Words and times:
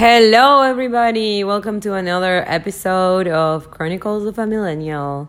Hello, 0.00 0.62
everybody. 0.62 1.44
Welcome 1.44 1.78
to 1.80 1.92
another 1.92 2.42
episode 2.48 3.28
of 3.28 3.70
Chronicles 3.70 4.24
of 4.24 4.38
a 4.38 4.46
Millennial. 4.46 5.28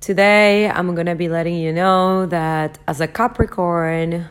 Today, 0.00 0.68
I'm 0.68 0.92
going 0.96 1.06
to 1.06 1.14
be 1.14 1.28
letting 1.28 1.54
you 1.54 1.72
know 1.72 2.26
that 2.26 2.80
as 2.88 3.00
a 3.00 3.06
Capricorn, 3.06 4.26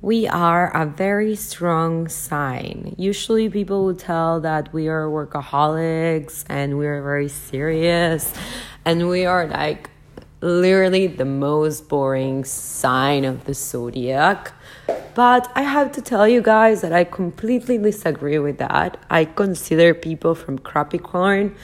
we 0.00 0.28
are 0.28 0.70
a 0.80 0.86
very 0.86 1.34
strong 1.34 2.06
sign. 2.06 2.94
Usually, 2.96 3.48
people 3.48 3.84
will 3.84 3.96
tell 3.96 4.38
that 4.38 4.72
we 4.72 4.86
are 4.86 5.08
workaholics 5.08 6.44
and 6.48 6.78
we 6.78 6.86
are 6.86 7.02
very 7.02 7.28
serious 7.28 8.32
and 8.84 9.08
we 9.08 9.26
are 9.26 9.48
like 9.48 9.90
literally 10.40 11.08
the 11.08 11.24
most 11.24 11.88
boring 11.88 12.44
sign 12.44 13.24
of 13.24 13.44
the 13.44 13.54
zodiac. 13.54 14.52
But 15.14 15.50
I 15.56 15.62
have 15.62 15.90
to 15.92 16.00
tell 16.00 16.28
you 16.28 16.40
guys 16.40 16.80
that 16.82 16.92
I 16.92 17.02
completely 17.02 17.76
disagree 17.76 18.38
with 18.38 18.58
that. 18.58 18.96
I 19.10 19.24
consider 19.24 19.92
people 19.92 20.34
from 20.34 20.58
Capricorn 20.58 21.56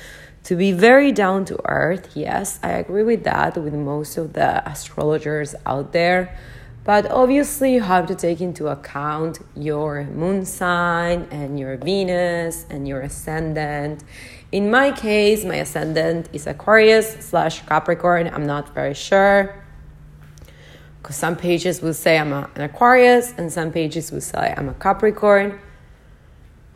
to 0.43 0.57
be 0.57 0.73
very 0.73 1.13
down 1.13 1.45
to 1.47 1.59
earth. 1.65 2.17
Yes, 2.17 2.59
I 2.63 2.71
agree 2.73 3.03
with 3.03 3.25
that 3.25 3.57
with 3.57 3.73
most 3.75 4.17
of 4.17 4.33
the 4.33 4.69
astrologers 4.69 5.55
out 5.67 5.93
there. 5.93 6.37
But 6.85 7.11
obviously, 7.11 7.73
you 7.73 7.81
have 7.81 8.07
to 8.09 8.15
take 8.15 8.43
into 8.43 8.69
account 8.69 9.39
your 9.57 10.05
moon 10.05 10.45
sign 10.45 11.27
and 11.31 11.59
your 11.59 11.79
Venus 11.79 12.67
and 12.69 12.87
your 12.87 13.01
ascendant. 13.01 14.05
In 14.53 14.71
my 14.71 14.93
case, 14.93 15.45
my 15.45 15.57
ascendant 15.57 16.29
is 16.35 16.47
Aquarius 16.47 17.25
slash 17.25 17.65
Capricorn. 17.67 18.29
I'm 18.29 18.47
not 18.47 18.75
very 18.75 18.95
sure. 18.95 19.64
Because 21.05 21.17
some 21.17 21.37
pages 21.37 21.83
will 21.83 21.93
say 21.93 22.19
I'm 22.19 22.33
a, 22.33 22.49
an 22.55 22.63
Aquarius 22.63 23.35
and 23.37 23.53
some 23.53 23.71
pages 23.71 24.11
will 24.11 24.23
say 24.23 24.55
I'm 24.57 24.71
a 24.71 24.73
Capricorn. 24.73 25.61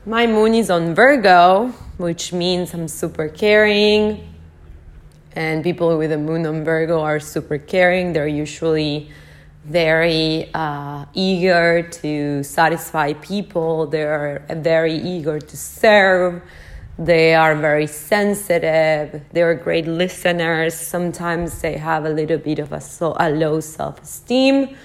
My 0.04 0.26
moon 0.26 0.52
is 0.52 0.68
on 0.68 0.94
Virgo, 0.94 1.68
which 1.96 2.34
means 2.34 2.74
I'm 2.74 2.88
super 2.88 3.30
caring. 3.30 4.34
And 5.32 5.64
people 5.64 5.96
with 5.96 6.12
a 6.12 6.18
moon 6.18 6.44
on 6.44 6.62
Virgo 6.62 7.00
are 7.00 7.20
super 7.20 7.56
caring. 7.56 8.12
They're 8.12 8.28
usually 8.28 9.08
very 9.64 10.50
uh, 10.52 11.06
eager 11.14 11.88
to 12.02 12.42
satisfy 12.42 13.14
people, 13.14 13.86
they're 13.86 14.44
very 14.56 14.94
eager 14.94 15.38
to 15.40 15.56
serve, 15.56 16.42
they 16.98 17.34
are 17.34 17.54
very 17.54 17.86
sensitive, 17.86 19.22
they're 19.32 19.54
great 19.54 19.86
listeners. 19.86 20.74
Sometimes 20.74 21.60
they 21.60 21.76
have 21.76 22.04
a 22.04 22.10
little 22.10 22.38
bit 22.38 22.58
of 22.58 22.72
a, 22.72 22.80
so, 22.80 23.16
a 23.20 23.30
low 23.30 23.60
self 23.60 24.02
esteem. 24.02 24.76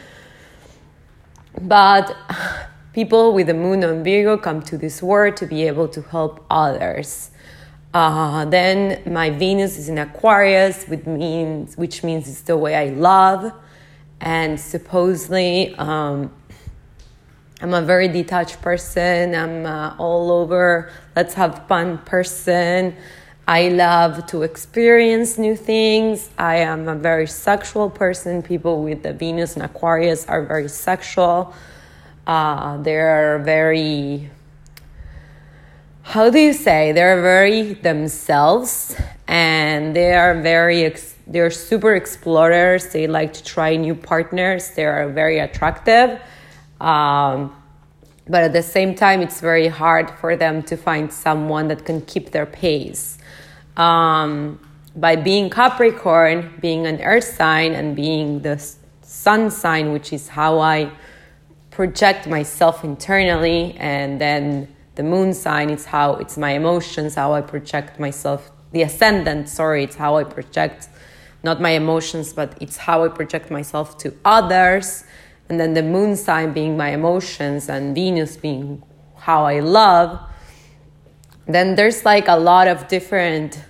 But 1.59 2.15
people 2.93 3.33
with 3.33 3.47
the 3.47 3.55
moon 3.55 3.83
on 3.83 4.03
Virgo 4.03 4.37
come 4.37 4.61
to 4.63 4.77
this 4.77 5.01
world 5.01 5.37
to 5.37 5.47
be 5.47 5.67
able 5.67 5.87
to 5.87 6.01
help 6.03 6.45
others. 6.51 7.31
Uh, 7.93 8.45
then 8.45 9.01
my 9.11 9.29
Venus 9.29 9.77
is 9.77 9.89
in 9.89 9.97
Aquarius, 9.97 10.85
which 10.85 11.05
means, 11.05 11.77
which 11.77 12.03
means 12.03 12.27
it's 12.27 12.41
the 12.41 12.57
way 12.57 12.75
I 12.75 12.93
love 12.93 13.51
and 14.23 14.59
supposedly 14.59 15.75
um, 15.75 16.31
i'm 17.61 17.73
a 17.73 17.81
very 17.81 18.07
detached 18.07 18.61
person. 18.61 19.35
I'm 19.35 19.65
uh, 19.65 19.95
all 19.97 20.31
over. 20.31 20.91
Let's 21.15 21.33
have 21.35 21.67
fun 21.67 21.99
person. 21.99 22.95
I 23.47 23.69
love 23.69 24.25
to 24.27 24.43
experience 24.43 25.37
new 25.37 25.55
things. 25.55 26.29
I 26.37 26.57
am 26.57 26.87
a 26.87 26.95
very 26.95 27.27
sexual 27.27 27.89
person. 27.89 28.41
People 28.41 28.83
with 28.83 29.03
the 29.03 29.13
venus 29.13 29.55
and 29.55 29.63
aquarius 29.63 30.25
are 30.27 30.45
very 30.45 30.69
sexual. 30.69 31.53
Uh, 32.25 32.77
they're 32.77 33.39
very 33.39 34.29
how 36.03 36.29
do 36.29 36.37
you 36.37 36.51
say? 36.51 36.91
They're 36.91 37.21
very 37.21 37.73
themselves 37.73 38.95
and 39.25 39.95
they 39.95 40.13
are 40.13 40.39
very 40.41 40.83
ex- 40.83 41.15
they're 41.25 41.49
super 41.49 41.95
explorers. 41.95 42.87
They 42.91 43.07
like 43.07 43.31
to 43.33 43.43
try 43.43 43.77
new 43.77 43.95
partners. 43.95 44.71
They 44.71 44.85
are 44.85 45.07
very 45.09 45.39
attractive. 45.39 46.19
Um, 46.83 47.55
but 48.27 48.43
at 48.43 48.53
the 48.53 48.63
same 48.63 48.93
time, 48.93 49.21
it's 49.21 49.41
very 49.41 49.67
hard 49.67 50.09
for 50.19 50.35
them 50.35 50.63
to 50.63 50.77
find 50.77 51.11
someone 51.11 51.67
that 51.69 51.85
can 51.85 52.01
keep 52.01 52.31
their 52.31 52.45
pace. 52.45 53.17
Um, 53.77 54.59
by 54.95 55.15
being 55.15 55.49
Capricorn, 55.49 56.53
being 56.61 56.85
an 56.85 57.01
earth 57.01 57.23
sign, 57.23 57.73
and 57.73 57.95
being 57.95 58.41
the 58.41 58.63
sun 59.01 59.49
sign, 59.49 59.91
which 59.91 60.13
is 60.13 60.27
how 60.27 60.59
I 60.59 60.91
project 61.71 62.27
myself 62.27 62.83
internally, 62.83 63.75
and 63.79 64.21
then 64.21 64.67
the 64.95 65.03
moon 65.03 65.33
sign 65.33 65.69
is 65.69 65.85
how 65.85 66.15
it's 66.15 66.37
my 66.37 66.51
emotions, 66.51 67.15
how 67.15 67.33
I 67.33 67.41
project 67.41 67.99
myself. 67.99 68.51
The 68.71 68.83
ascendant, 68.83 69.49
sorry, 69.49 69.83
it's 69.83 69.95
how 69.95 70.17
I 70.17 70.23
project 70.23 70.89
not 71.43 71.59
my 71.59 71.71
emotions, 71.71 72.31
but 72.31 72.55
it's 72.61 72.77
how 72.77 73.03
I 73.03 73.09
project 73.09 73.51
myself 73.51 73.97
to 73.99 74.13
others. 74.23 75.03
And 75.49 75.59
then 75.59 75.73
the 75.73 75.83
moon 75.83 76.15
sign 76.15 76.53
being 76.53 76.77
my 76.77 76.89
emotions 76.89 77.69
and 77.69 77.93
Venus 77.93 78.37
being 78.37 78.81
how 79.17 79.45
I 79.45 79.59
love. 79.59 80.19
Then 81.45 81.75
there's 81.75 82.05
like 82.05 82.27
a 82.27 82.37
lot 82.37 82.67
of 82.67 82.87
different 82.87 83.63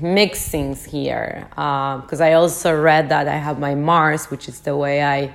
mixings 0.00 0.84
here. 0.84 1.46
Because 1.50 2.20
uh, 2.20 2.24
I 2.24 2.32
also 2.34 2.78
read 2.78 3.08
that 3.08 3.28
I 3.28 3.36
have 3.36 3.58
my 3.58 3.74
Mars, 3.74 4.30
which 4.30 4.48
is 4.48 4.60
the 4.60 4.76
way 4.76 5.02
I 5.02 5.34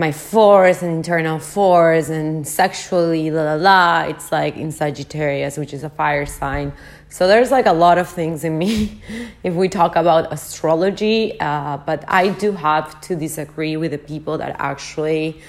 my 0.00 0.10
force 0.10 0.80
and 0.80 0.92
internal 0.96 1.38
force 1.38 2.08
and 2.08 2.48
sexually 2.48 3.30
la 3.30 3.42
la 3.42 3.54
la 3.54 4.00
it's 4.08 4.32
like 4.32 4.56
in 4.56 4.72
sagittarius 4.72 5.58
which 5.58 5.74
is 5.74 5.84
a 5.84 5.90
fire 5.90 6.24
sign 6.24 6.72
so 7.10 7.28
there's 7.28 7.50
like 7.50 7.66
a 7.66 7.72
lot 7.72 7.98
of 7.98 8.08
things 8.08 8.44
in 8.44 8.56
me 8.56 9.02
if 9.42 9.52
we 9.54 9.68
talk 9.68 9.96
about 9.96 10.32
astrology 10.32 11.38
uh, 11.40 11.76
but 11.76 12.04
i 12.08 12.28
do 12.28 12.52
have 12.52 12.98
to 13.02 13.14
disagree 13.14 13.76
with 13.76 13.90
the 13.90 13.98
people 13.98 14.38
that 14.38 14.56
actually 14.58 15.40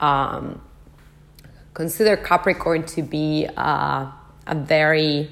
um, 0.00 0.60
consider 1.74 2.16
capricorn 2.16 2.84
to 2.86 3.02
be 3.02 3.46
uh, 3.56 4.10
a 4.46 4.54
very 4.54 5.30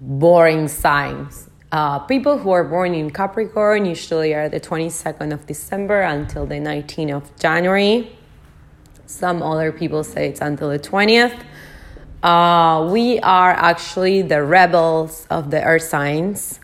boring 0.00 0.68
sign 0.68 1.28
uh, 1.72 2.00
people 2.00 2.36
who 2.36 2.50
are 2.50 2.64
born 2.64 2.94
in 2.94 3.10
Capricorn 3.10 3.86
usually 3.86 4.34
are 4.34 4.48
the 4.48 4.58
22nd 4.58 5.32
of 5.32 5.46
December 5.46 6.00
until 6.00 6.44
the 6.44 6.56
19th 6.56 7.14
of 7.14 7.38
January. 7.38 8.10
Some 9.06 9.40
other 9.40 9.70
people 9.70 10.02
say 10.02 10.28
it's 10.28 10.40
until 10.40 10.68
the 10.68 10.80
20th. 10.80 11.44
Uh, 12.22 12.86
we 12.92 13.18
are 13.20 13.52
actually 13.52 14.20
the 14.20 14.42
rebels 14.42 15.26
of 15.30 15.50
the 15.50 15.62
earth 15.62 15.84
signs. 15.84 16.60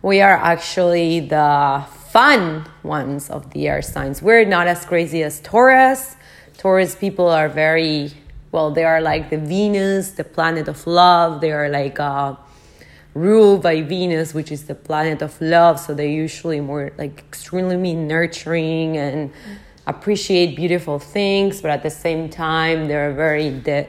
We 0.00 0.20
are 0.20 0.36
actually 0.36 1.20
the 1.20 1.84
fun 2.10 2.66
ones 2.84 3.28
of 3.28 3.50
the 3.50 3.70
earth 3.70 3.86
signs. 3.86 4.22
We're 4.22 4.44
not 4.44 4.68
as 4.68 4.84
crazy 4.84 5.24
as 5.24 5.40
Taurus. 5.40 6.14
Taurus 6.56 6.94
people 6.94 7.28
are 7.28 7.48
very, 7.48 8.12
well, 8.52 8.70
they 8.70 8.84
are 8.84 9.00
like 9.00 9.30
the 9.30 9.38
Venus, 9.38 10.12
the 10.12 10.24
planet 10.24 10.68
of 10.68 10.86
love. 10.86 11.40
They 11.40 11.50
are 11.50 11.68
like, 11.68 11.98
uh, 11.98 12.36
ruled 13.14 13.62
by 13.62 13.82
Venus, 13.82 14.32
which 14.32 14.52
is 14.52 14.64
the 14.66 14.74
planet 14.74 15.20
of 15.20 15.40
love. 15.40 15.80
So 15.80 15.94
they're 15.94 16.06
usually 16.06 16.60
more 16.60 16.92
like 16.96 17.18
extremely 17.18 17.94
nurturing 17.94 18.96
and 18.96 19.32
appreciate 19.86 20.54
beautiful 20.54 21.00
things, 21.00 21.60
but 21.60 21.72
at 21.72 21.82
the 21.82 21.90
same 21.90 22.28
time, 22.28 22.86
they're 22.86 23.12
very 23.12 23.50
de- 23.50 23.88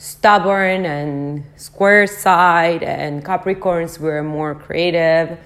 stubborn 0.00 0.86
and 0.86 1.44
square 1.56 2.06
side. 2.06 2.82
And 2.82 3.24
Capricorns, 3.24 3.98
we're 3.98 4.22
more 4.22 4.54
creative. 4.54 5.38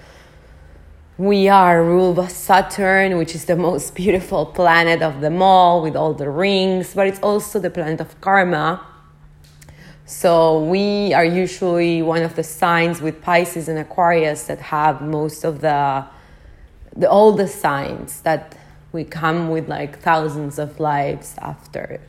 We 1.17 1.49
are 1.49 1.83
ruled 1.83 2.15
by 2.15 2.27
Saturn, 2.27 3.17
which 3.17 3.35
is 3.35 3.45
the 3.45 3.55
most 3.55 3.95
beautiful 3.95 4.45
planet 4.45 5.01
of 5.01 5.21
them 5.21 5.41
all 5.41 5.81
with 5.81 5.95
all 5.95 6.13
the 6.13 6.29
rings, 6.29 6.93
but 6.93 7.07
it's 7.07 7.19
also 7.19 7.59
the 7.59 7.69
planet 7.69 8.01
of 8.01 8.19
karma 8.21 8.81
so 10.07 10.63
we 10.63 11.13
are 11.15 11.25
usually 11.25 12.03
one 12.03 12.21
of 12.21 12.35
the 12.35 12.43
signs 12.43 13.01
with 13.01 13.23
Pisces 13.23 13.67
and 13.67 13.79
Aquarius 13.79 14.43
that 14.43 14.59
have 14.59 15.01
most 15.01 15.43
of 15.43 15.61
the 15.61 16.05
the 16.95 17.09
oldest 17.09 17.59
signs 17.59 18.21
that 18.21 18.55
we 18.91 19.03
come 19.03 19.49
with 19.49 19.67
like 19.67 19.99
thousands 19.99 20.59
of 20.59 20.79
lives 20.79 21.35
after 21.39 21.99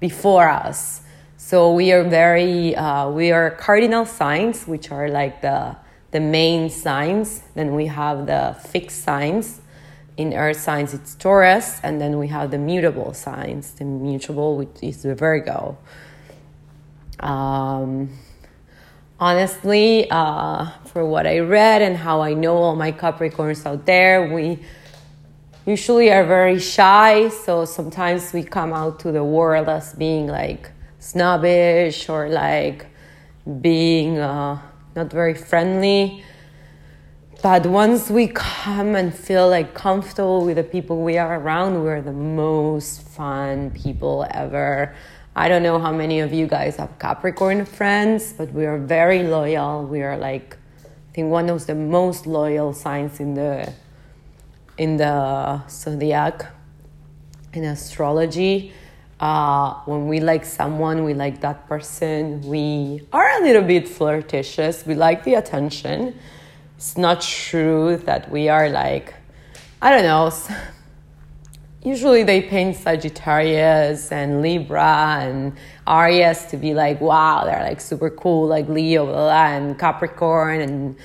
before 0.00 0.48
us. 0.48 1.02
So 1.42 1.72
we 1.72 1.90
are 1.90 2.04
very 2.04 2.76
uh, 2.76 3.08
we 3.08 3.32
are 3.32 3.50
cardinal 3.50 4.04
signs, 4.04 4.68
which 4.68 4.92
are 4.92 5.08
like 5.08 5.40
the 5.40 5.74
the 6.10 6.20
main 6.20 6.68
signs. 6.68 7.42
Then 7.54 7.74
we 7.74 7.86
have 7.86 8.26
the 8.26 8.54
fixed 8.68 9.02
signs. 9.02 9.60
In 10.18 10.34
earth 10.34 10.60
signs, 10.60 10.92
it's 10.92 11.14
Taurus, 11.14 11.80
and 11.82 11.98
then 11.98 12.18
we 12.18 12.28
have 12.28 12.50
the 12.50 12.58
mutable 12.58 13.14
signs. 13.14 13.72
The 13.72 13.86
mutable, 13.86 14.58
which 14.58 14.76
is 14.82 15.02
the 15.02 15.14
Virgo. 15.14 15.78
Um, 17.18 18.10
honestly, 19.18 20.08
uh, 20.10 20.70
for 20.92 21.06
what 21.06 21.26
I 21.26 21.38
read 21.38 21.80
and 21.80 21.96
how 21.96 22.20
I 22.20 22.34
know 22.34 22.58
all 22.58 22.76
my 22.76 22.92
Capricorns 22.92 23.64
out 23.64 23.86
there, 23.86 24.32
we 24.32 24.58
usually 25.64 26.12
are 26.12 26.26
very 26.26 26.60
shy, 26.60 27.30
so 27.30 27.64
sometimes 27.64 28.34
we 28.34 28.42
come 28.42 28.74
out 28.74 29.00
to 29.00 29.10
the 29.10 29.24
world 29.24 29.70
as 29.70 29.94
being 29.94 30.26
like 30.26 30.70
snobbish 31.00 32.08
or 32.08 32.28
like 32.28 32.86
being 33.60 34.18
uh, 34.18 34.60
not 34.94 35.10
very 35.10 35.34
friendly. 35.34 36.24
But 37.42 37.64
once 37.64 38.10
we 38.10 38.28
come 38.28 38.94
and 38.94 39.14
feel 39.14 39.48
like 39.48 39.74
comfortable 39.74 40.44
with 40.44 40.56
the 40.56 40.62
people 40.62 41.02
we 41.02 41.16
are 41.16 41.40
around, 41.40 41.82
we're 41.82 42.02
the 42.02 42.12
most 42.12 43.00
fun 43.00 43.70
people 43.70 44.26
ever. 44.30 44.94
I 45.34 45.48
don't 45.48 45.62
know 45.62 45.78
how 45.78 45.90
many 45.90 46.20
of 46.20 46.34
you 46.34 46.46
guys 46.46 46.76
have 46.76 46.98
Capricorn 46.98 47.64
friends, 47.64 48.34
but 48.34 48.52
we 48.52 48.66
are 48.66 48.76
very 48.76 49.22
loyal. 49.22 49.86
We 49.86 50.02
are 50.02 50.18
like, 50.18 50.58
I 50.84 51.12
think 51.14 51.30
one 51.30 51.48
of 51.48 51.66
the 51.66 51.74
most 51.74 52.26
loyal 52.26 52.74
signs 52.74 53.20
in 53.20 53.34
the 53.34 53.72
in 54.76 54.96
the 54.96 55.62
zodiac 55.68 56.46
in 57.52 57.64
astrology. 57.64 58.72
Uh, 59.20 59.74
when 59.84 60.08
we 60.08 60.18
like 60.18 60.44
someone, 60.44 61.04
we 61.04 61.14
like 61.14 61.40
that 61.42 61.68
person. 61.68 62.40
We 62.42 63.06
are 63.12 63.28
a 63.38 63.42
little 63.42 63.62
bit 63.62 63.86
flirtatious. 63.86 64.86
We 64.86 64.94
like 64.94 65.24
the 65.24 65.34
attention. 65.34 66.18
It's 66.76 66.96
not 66.96 67.20
true 67.20 67.98
that 68.06 68.30
we 68.30 68.48
are 68.48 68.70
like, 68.70 69.14
I 69.82 69.90
don't 69.90 70.04
know 70.04 70.30
usually 71.82 72.22
they 72.22 72.42
paint 72.42 72.76
Sagittarius 72.76 74.12
and 74.12 74.42
Libra 74.42 75.18
and 75.20 75.52
Aries 75.86 76.44
to 76.46 76.56
be 76.56 76.74
like, 76.74 77.00
wow, 77.00 77.44
they're 77.44 77.62
like 77.62 77.80
super 77.80 78.10
cool, 78.10 78.46
like 78.46 78.68
Leo, 78.68 79.06
blah, 79.06 79.14
blah, 79.14 79.46
and 79.46 79.78
Capricorn 79.78 80.60
and 80.60 80.96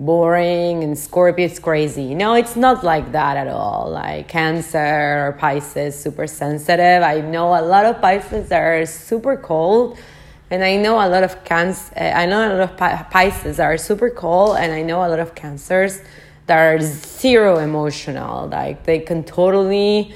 boring 0.00 0.82
and 0.82 0.98
Scorpio 0.98 1.46
is 1.46 1.58
crazy. 1.58 2.14
No, 2.14 2.34
it's 2.34 2.56
not 2.56 2.82
like 2.84 3.12
that 3.12 3.36
at 3.36 3.48
all. 3.48 3.90
Like 3.90 4.28
Cancer 4.28 5.28
or 5.28 5.36
Pisces, 5.38 5.98
super 5.98 6.26
sensitive. 6.26 7.02
I 7.02 7.20
know 7.20 7.54
a 7.58 7.62
lot 7.62 7.84
of 7.84 8.00
Pisces 8.00 8.50
are 8.52 8.84
super 8.86 9.36
cold. 9.36 9.98
And 10.50 10.62
I 10.62 10.76
know 10.76 10.96
a 10.96 11.08
lot 11.08 11.24
of 11.24 11.42
cancer. 11.44 11.92
Eh, 11.96 12.12
I 12.12 12.26
know 12.26 12.46
a 12.46 12.52
lot 12.54 12.70
of 12.70 13.10
Pisces 13.10 13.58
are 13.58 13.76
super 13.78 14.10
cold, 14.10 14.58
and 14.58 14.72
I 14.72 14.82
know 14.82 15.04
a 15.04 15.08
lot 15.08 15.18
of 15.18 15.34
cancers 15.34 16.00
that 16.46 16.58
are 16.58 16.80
zero 16.80 17.58
emotional. 17.58 18.48
Like 18.48 18.84
they 18.84 18.98
can 18.98 19.24
totally 19.24 20.14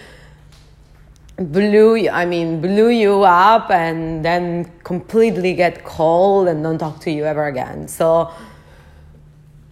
blew 1.38 1.94
you, 1.94 2.10
I 2.10 2.24
mean 2.26 2.60
blew 2.60 2.88
you 2.88 3.22
up 3.22 3.70
and 3.70 4.24
then 4.24 4.70
completely 4.84 5.54
get 5.54 5.84
cold 5.84 6.48
and 6.48 6.62
don't 6.62 6.78
talk 6.78 7.00
to 7.00 7.10
you 7.10 7.24
ever 7.24 7.46
again. 7.46 7.88
So 7.88 8.30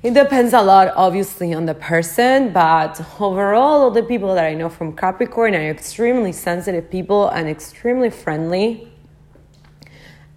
it 0.06 0.14
depends 0.14 0.52
a 0.52 0.62
lot 0.62 0.92
obviously 0.94 1.52
on 1.52 1.66
the 1.66 1.74
person, 1.74 2.52
but 2.52 3.04
overall 3.18 3.82
all 3.82 3.90
the 3.90 4.04
people 4.04 4.36
that 4.36 4.44
I 4.44 4.54
know 4.54 4.68
from 4.68 4.94
Capricorn 4.94 5.52
are 5.56 5.68
extremely 5.68 6.30
sensitive 6.30 6.88
people 6.88 7.28
and 7.30 7.48
extremely 7.48 8.10
friendly. 8.10 8.92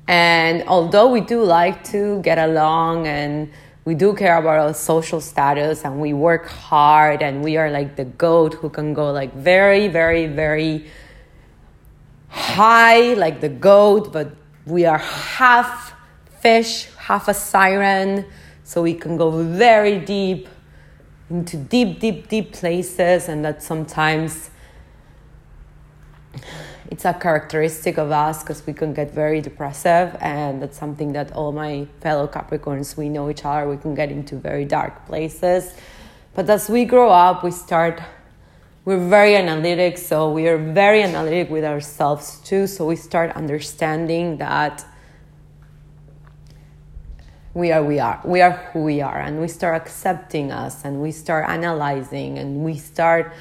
And 0.07 0.63
although 0.67 1.11
we 1.11 1.21
do 1.21 1.43
like 1.43 1.83
to 1.91 2.19
get 2.23 2.39
along 2.39 3.05
and 3.05 3.51
we 3.85 3.93
do 3.93 4.15
care 4.15 4.37
about 4.37 4.57
our 4.57 4.73
social 4.73 5.21
status 5.21 5.85
and 5.85 6.01
we 6.01 6.13
work 6.13 6.47
hard 6.47 7.21
and 7.21 7.43
we 7.43 7.55
are 7.57 7.69
like 7.69 7.95
the 7.95 8.05
goat 8.05 8.55
who 8.55 8.71
can 8.71 8.95
go 8.95 9.11
like 9.11 9.35
very, 9.35 9.87
very, 9.87 10.25
very 10.25 10.87
high 12.29 13.13
like 13.13 13.39
the 13.39 13.49
goat, 13.49 14.11
but 14.11 14.31
we 14.65 14.87
are 14.87 14.97
half 14.97 15.93
fish, 16.41 16.89
half 16.97 17.27
a 17.27 17.35
siren, 17.35 18.25
so 18.69 18.83
we 18.83 18.93
can 18.93 19.17
go 19.17 19.31
very 19.31 19.97
deep 19.97 20.47
into 21.31 21.57
deep, 21.57 21.99
deep, 21.99 22.27
deep 22.27 22.53
places, 22.53 23.27
and 23.27 23.43
that 23.43 23.63
sometimes 23.63 24.51
it's 26.91 27.03
a 27.03 27.15
characteristic 27.15 27.97
of 27.97 28.11
us 28.11 28.43
because 28.43 28.63
we 28.67 28.73
can 28.73 28.93
get 28.93 29.09
very 29.11 29.41
depressive, 29.41 30.15
and 30.21 30.61
that's 30.61 30.77
something 30.77 31.13
that 31.13 31.31
all 31.31 31.51
my 31.51 31.87
fellow 32.01 32.27
Capricorns 32.27 32.95
we 32.95 33.09
know 33.09 33.27
each 33.31 33.43
other. 33.43 33.67
We 33.67 33.77
can 33.77 33.95
get 33.95 34.11
into 34.11 34.35
very 34.35 34.65
dark 34.65 35.07
places, 35.07 35.73
but 36.35 36.47
as 36.47 36.69
we 36.69 36.85
grow 36.85 37.09
up, 37.09 37.43
we 37.43 37.49
start. 37.49 37.99
We're 38.85 39.09
very 39.09 39.35
analytic, 39.35 39.97
so 39.97 40.31
we 40.31 40.47
are 40.47 40.59
very 40.59 41.01
analytic 41.01 41.49
with 41.49 41.63
ourselves 41.63 42.39
too. 42.41 42.67
So 42.67 42.85
we 42.85 42.97
start 42.97 43.31
understanding 43.31 44.37
that 44.37 44.85
we 47.59 47.71
are 47.71 47.83
we 47.83 47.99
are 47.99 48.21
we 48.23 48.41
are 48.41 48.51
who 48.71 48.83
we 48.83 49.01
are. 49.01 49.19
And 49.19 49.39
we 49.39 49.47
start 49.47 49.75
accepting 49.75 50.51
us 50.51 50.85
and 50.85 51.01
we 51.01 51.11
start 51.11 51.49
analyzing 51.49 52.39
and 52.39 52.63
we 52.63 52.77
start 52.77 53.33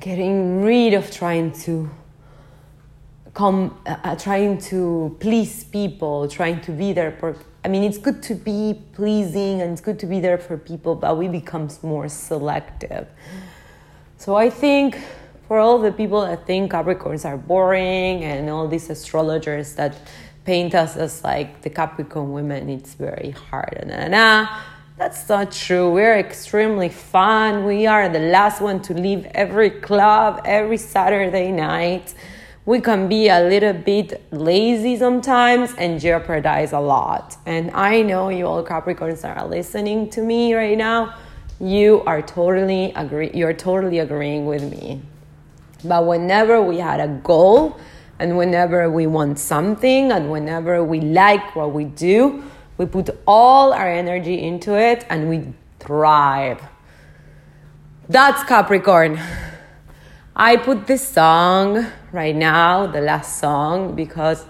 getting 0.00 0.62
rid 0.62 0.94
of 0.94 1.10
trying 1.10 1.52
to 1.52 1.90
come 3.34 3.78
uh, 3.86 3.96
uh, 4.04 4.16
trying 4.16 4.56
to 4.56 5.14
please 5.20 5.64
people 5.64 6.26
trying 6.26 6.58
to 6.62 6.72
be 6.72 6.94
there 6.94 7.12
for 7.20 7.36
i 7.66 7.68
mean 7.68 7.82
it's 7.82 7.98
good 7.98 8.22
to 8.22 8.34
be 8.34 8.80
pleasing 8.94 9.60
and 9.60 9.72
it's 9.72 9.80
good 9.82 9.98
to 9.98 10.06
be 10.06 10.20
there 10.20 10.38
for 10.38 10.56
people 10.56 10.94
but 10.94 11.18
we 11.18 11.28
become 11.28 11.68
more 11.82 12.08
selective. 12.08 13.06
So 14.16 14.36
i 14.36 14.48
think 14.48 14.98
for 15.48 15.58
all 15.58 15.78
the 15.78 15.92
people 15.92 16.22
that 16.22 16.46
think 16.46 16.72
capricorns 16.72 17.24
are 17.24 17.36
boring 17.36 18.24
and 18.24 18.48
all 18.48 18.66
these 18.68 18.88
astrologers 18.90 19.74
that 19.74 19.94
paint 20.46 20.74
us 20.74 20.96
as 20.96 21.22
like 21.24 21.60
the 21.62 21.68
capricorn 21.68 22.32
women 22.32 22.70
it's 22.70 22.94
very 22.94 23.32
hard 23.50 23.74
and 23.80 24.12
nah, 24.12 24.48
that's 24.96 25.28
not 25.28 25.52
true. 25.52 25.92
We're 25.92 26.18
extremely 26.18 26.88
fun. 26.88 27.66
We 27.66 27.86
are 27.86 28.08
the 28.08 28.18
last 28.18 28.62
one 28.62 28.80
to 28.82 28.94
leave 28.94 29.26
every 29.34 29.68
club 29.68 30.40
every 30.46 30.78
Saturday 30.78 31.52
night 31.52 32.14
we 32.66 32.80
can 32.80 33.08
be 33.08 33.28
a 33.28 33.40
little 33.40 33.72
bit 33.72 34.26
lazy 34.32 34.96
sometimes 34.96 35.72
and 35.78 36.00
jeopardize 36.00 36.72
a 36.72 36.80
lot. 36.80 37.36
And 37.46 37.70
I 37.70 38.02
know 38.02 38.28
you 38.28 38.44
all 38.46 38.64
Capricorns 38.64 39.24
are 39.24 39.46
listening 39.46 40.10
to 40.10 40.20
me 40.20 40.52
right 40.52 40.76
now. 40.76 41.14
You 41.60 42.02
are 42.06 42.20
totally 42.20 42.92
agree 42.96 43.30
you're 43.32 43.54
totally 43.54 44.00
agreeing 44.00 44.46
with 44.46 44.68
me. 44.68 45.00
But 45.84 46.06
whenever 46.06 46.60
we 46.60 46.78
had 46.78 46.98
a 46.98 47.06
goal 47.06 47.78
and 48.18 48.36
whenever 48.36 48.90
we 48.90 49.06
want 49.06 49.38
something 49.38 50.12
and 50.12 50.30
whenever 50.30 50.82
we 50.82 51.00
like 51.00 51.54
what 51.54 51.72
we 51.72 51.84
do, 51.84 52.42
we 52.78 52.86
put 52.86 53.10
all 53.26 53.72
our 53.72 53.90
energy 53.90 54.42
into 54.42 54.78
it 54.78 55.04
and 55.08 55.28
we 55.28 55.52
thrive. 55.80 56.62
That's 58.08 58.44
Capricorn. 58.44 59.20
I 60.34 60.56
put 60.56 60.86
this 60.86 61.06
song 61.06 61.86
right 62.12 62.36
now, 62.36 62.86
the 62.86 63.00
last 63.00 63.38
song, 63.38 63.94
because 63.94 64.44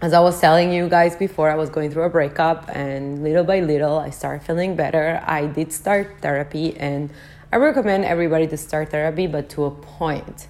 as 0.00 0.12
I 0.12 0.20
was 0.20 0.40
telling 0.40 0.72
you 0.72 0.88
guys 0.88 1.16
before, 1.16 1.50
I 1.50 1.56
was 1.56 1.70
going 1.70 1.90
through 1.90 2.04
a 2.04 2.10
breakup, 2.10 2.68
and 2.68 3.24
little 3.24 3.42
by 3.44 3.60
little, 3.60 3.98
I 3.98 4.10
started 4.10 4.46
feeling 4.46 4.76
better. 4.76 5.20
I 5.26 5.46
did 5.46 5.72
start 5.72 6.20
therapy, 6.20 6.76
and 6.76 7.10
I 7.50 7.56
recommend 7.56 8.04
everybody 8.04 8.46
to 8.46 8.56
start 8.56 8.90
therapy, 8.90 9.26
but 9.26 9.48
to 9.50 9.64
a 9.64 9.70
point. 9.70 10.48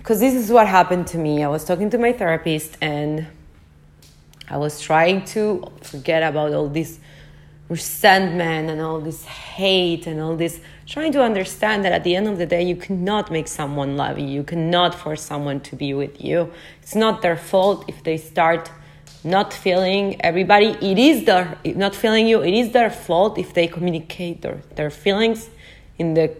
Because 0.00 0.18
this 0.18 0.34
is 0.34 0.50
what 0.50 0.66
happened 0.66 1.06
to 1.08 1.18
me. 1.18 1.44
I 1.44 1.48
was 1.48 1.62
talking 1.62 1.90
to 1.90 1.98
my 1.98 2.12
therapist, 2.12 2.78
and 2.80 3.26
I 4.48 4.56
was 4.56 4.80
trying 4.80 5.26
to 5.26 5.70
forget 5.82 6.22
about 6.22 6.54
all 6.54 6.68
this 6.68 6.98
resentment 7.68 8.70
and 8.70 8.80
all 8.80 8.98
this 8.98 9.24
hate 9.24 10.06
and 10.06 10.18
all 10.18 10.36
this 10.36 10.58
trying 10.86 11.12
to 11.12 11.22
understand 11.22 11.84
that 11.84 11.92
at 11.92 12.02
the 12.02 12.16
end 12.16 12.26
of 12.26 12.38
the 12.38 12.46
day, 12.46 12.62
you 12.62 12.76
cannot 12.76 13.30
make 13.30 13.46
someone 13.46 13.98
love 13.98 14.18
you. 14.18 14.26
You 14.26 14.42
cannot 14.42 14.94
force 14.94 15.22
someone 15.22 15.60
to 15.60 15.76
be 15.76 15.92
with 15.92 16.24
you. 16.24 16.50
It's 16.82 16.94
not 16.94 17.20
their 17.20 17.36
fault 17.36 17.84
if 17.86 18.02
they 18.02 18.16
start 18.16 18.70
not 19.22 19.52
feeling 19.52 20.18
everybody. 20.22 20.68
It 20.80 20.98
is 20.98 21.26
their 21.26 21.58
not 21.64 21.94
feeling 21.94 22.26
you. 22.26 22.42
It 22.42 22.54
is 22.54 22.72
their 22.72 22.90
fault 22.90 23.36
if 23.36 23.52
they 23.52 23.66
communicate 23.66 24.40
their, 24.40 24.62
their 24.76 24.90
feelings 24.90 25.50
in 25.98 26.14
the 26.14 26.34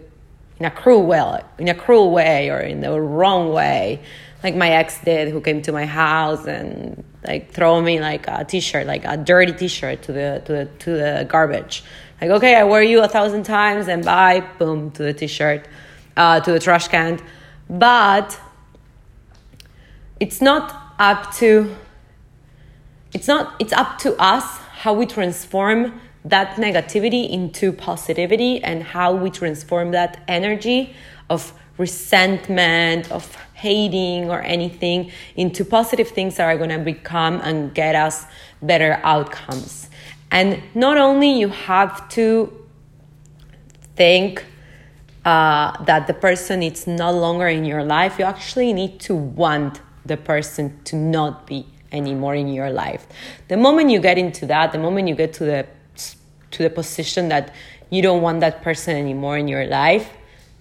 in 0.61 0.65
a 0.65 0.71
cruel 0.71 1.05
way, 1.05 1.41
in 1.57 1.67
a 1.67 1.75
cruel 1.75 2.11
way, 2.11 2.49
or 2.49 2.59
in 2.59 2.81
the 2.81 2.91
wrong 2.99 3.51
way, 3.51 4.01
like 4.43 4.55
my 4.55 4.69
ex 4.69 4.99
did, 5.03 5.29
who 5.29 5.41
came 5.41 5.61
to 5.63 5.71
my 5.71 5.85
house 5.85 6.45
and 6.45 7.03
like 7.25 7.51
throw 7.51 7.81
me 7.81 7.99
like 7.99 8.27
a 8.27 8.45
t-shirt, 8.45 8.85
like 8.85 9.03
a 9.05 9.17
dirty 9.17 9.53
t-shirt 9.53 10.03
to 10.03 10.11
the 10.11 10.41
to 10.45 10.51
the 10.53 10.65
to 10.83 10.89
the 10.91 11.25
garbage 11.27 11.83
like, 12.21 12.29
okay, 12.29 12.55
I 12.55 12.63
wear 12.65 12.83
you 12.83 13.01
a 13.01 13.07
thousand 13.07 13.43
times 13.43 13.87
and 13.87 14.05
bye, 14.05 14.47
boom, 14.59 14.91
to 14.91 15.03
the 15.03 15.13
t 15.13 15.25
shirt, 15.25 15.67
uh, 16.15 16.39
to 16.39 16.51
the 16.51 16.59
trash 16.59 16.87
can. 16.87 17.19
But 17.67 18.39
it's 20.19 20.39
not 20.39 20.93
up 20.99 21.33
to, 21.37 21.75
it's 23.11 23.27
not, 23.27 23.55
it's 23.57 23.73
up 23.73 23.97
to 23.99 24.15
us 24.21 24.45
how 24.83 24.93
we 24.93 25.07
transform 25.07 25.99
that 26.25 26.55
negativity 26.57 27.29
into 27.29 27.71
positivity 27.71 28.63
and 28.63 28.83
how 28.83 29.13
we 29.13 29.29
transform 29.29 29.91
that 29.91 30.21
energy 30.27 30.93
of 31.29 31.53
resentment, 31.77 33.11
of 33.11 33.35
hating 33.53 34.29
or 34.29 34.41
anything 34.41 35.11
into 35.35 35.65
positive 35.65 36.07
things 36.09 36.37
that 36.37 36.45
are 36.45 36.57
going 36.57 36.69
to 36.69 36.79
become 36.79 37.39
and 37.43 37.73
get 37.73 37.95
us 37.95 38.25
better 38.61 38.99
outcomes. 39.03 39.89
And 40.29 40.61
not 40.75 40.97
only 40.97 41.31
you 41.39 41.49
have 41.49 42.07
to 42.09 42.51
think 43.95 44.45
uh, 45.25 45.83
that 45.83 46.07
the 46.07 46.13
person 46.13 46.63
is 46.63 46.87
no 46.87 47.11
longer 47.11 47.47
in 47.47 47.65
your 47.65 47.83
life, 47.83 48.17
you 48.17 48.25
actually 48.25 48.73
need 48.73 48.99
to 49.01 49.15
want 49.15 49.81
the 50.05 50.17
person 50.17 50.79
to 50.85 50.95
not 50.95 51.45
be 51.45 51.65
anymore 51.91 52.35
in 52.35 52.47
your 52.47 52.71
life. 52.71 53.05
The 53.47 53.57
moment 53.57 53.89
you 53.89 53.99
get 53.99 54.17
into 54.17 54.45
that, 54.47 54.71
the 54.71 54.79
moment 54.79 55.07
you 55.07 55.15
get 55.15 55.33
to 55.33 55.45
the 55.45 55.67
to 56.51 56.63
the 56.63 56.69
position 56.69 57.29
that 57.29 57.53
you 57.89 58.01
don't 58.01 58.21
want 58.21 58.39
that 58.41 58.61
person 58.61 58.95
anymore 58.95 59.37
in 59.37 59.47
your 59.47 59.65
life, 59.65 60.09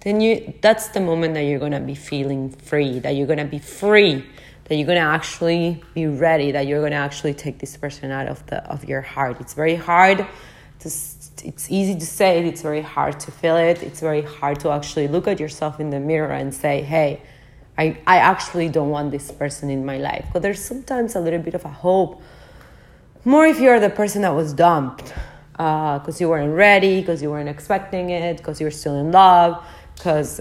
then 0.00 0.20
you 0.20 0.54
that's 0.60 0.88
the 0.88 1.00
moment 1.00 1.34
that 1.34 1.42
you're 1.42 1.58
gonna 1.58 1.80
be 1.80 1.94
feeling 1.94 2.50
free, 2.50 2.98
that 3.00 3.10
you're 3.10 3.26
gonna 3.26 3.44
be 3.44 3.58
free, 3.58 4.24
that 4.64 4.76
you're 4.76 4.86
gonna 4.86 5.00
actually 5.00 5.82
be 5.94 6.06
ready, 6.06 6.52
that 6.52 6.66
you're 6.66 6.82
gonna 6.82 6.96
actually 6.96 7.34
take 7.34 7.58
this 7.58 7.76
person 7.76 8.10
out 8.10 8.26
of 8.26 8.44
the 8.46 8.64
of 8.70 8.84
your 8.84 9.02
heart. 9.02 9.40
It's 9.40 9.54
very 9.54 9.76
hard 9.76 10.26
to 10.80 10.88
it's 11.44 11.70
easy 11.70 11.94
to 11.94 12.06
say 12.06 12.38
it, 12.38 12.44
it's 12.46 12.62
very 12.62 12.82
hard 12.82 13.18
to 13.20 13.30
feel 13.30 13.56
it, 13.56 13.82
it's 13.82 14.00
very 14.00 14.22
hard 14.22 14.60
to 14.60 14.70
actually 14.70 15.08
look 15.08 15.26
at 15.26 15.40
yourself 15.40 15.80
in 15.80 15.90
the 15.90 16.00
mirror 16.00 16.32
and 16.32 16.54
say, 16.54 16.82
hey, 16.82 17.22
I, 17.78 17.98
I 18.06 18.16
actually 18.18 18.68
don't 18.68 18.90
want 18.90 19.10
this 19.10 19.30
person 19.30 19.70
in 19.70 19.84
my 19.86 19.96
life. 19.96 20.26
But 20.32 20.42
there's 20.42 20.62
sometimes 20.62 21.16
a 21.16 21.20
little 21.20 21.38
bit 21.38 21.54
of 21.54 21.64
a 21.64 21.68
hope. 21.68 22.22
More 23.24 23.46
if 23.46 23.58
you're 23.58 23.80
the 23.80 23.90
person 23.90 24.22
that 24.22 24.34
was 24.34 24.52
dumped 24.52 25.14
because 25.60 26.18
uh, 26.18 26.24
you 26.24 26.28
weren't 26.30 26.54
ready, 26.54 27.00
because 27.00 27.20
you 27.20 27.28
weren't 27.28 27.48
expecting 27.48 28.08
it, 28.08 28.38
because 28.38 28.62
you're 28.62 28.70
still 28.70 28.96
in 28.96 29.12
love, 29.12 29.62
because 29.94 30.40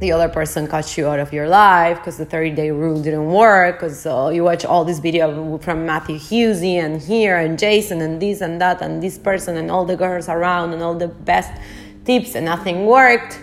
the 0.00 0.12
other 0.12 0.30
person 0.30 0.66
cut 0.66 0.96
you 0.96 1.06
out 1.06 1.18
of 1.18 1.30
your 1.30 1.46
life 1.46 1.98
because 1.98 2.16
the 2.16 2.24
30 2.24 2.50
day 2.52 2.70
rule 2.70 3.02
didn't 3.02 3.30
work 3.30 3.76
because 3.76 4.06
uh, 4.06 4.30
you 4.32 4.44
watch 4.44 4.64
all 4.64 4.84
this 4.84 5.00
video 5.00 5.58
from 5.58 5.84
Matthew 5.84 6.18
Hussey 6.18 6.76
and 6.78 7.02
here 7.02 7.36
and 7.36 7.58
jason 7.58 8.00
and 8.00 8.22
this 8.22 8.40
and 8.40 8.60
that 8.60 8.80
and 8.80 9.02
this 9.02 9.18
person 9.18 9.56
and 9.56 9.72
all 9.72 9.84
the 9.84 9.96
girls 9.96 10.28
around 10.28 10.72
and 10.72 10.84
all 10.84 10.94
the 10.94 11.08
best 11.08 11.50
tips 12.04 12.36
and 12.36 12.44
nothing 12.44 12.86
worked. 12.86 13.40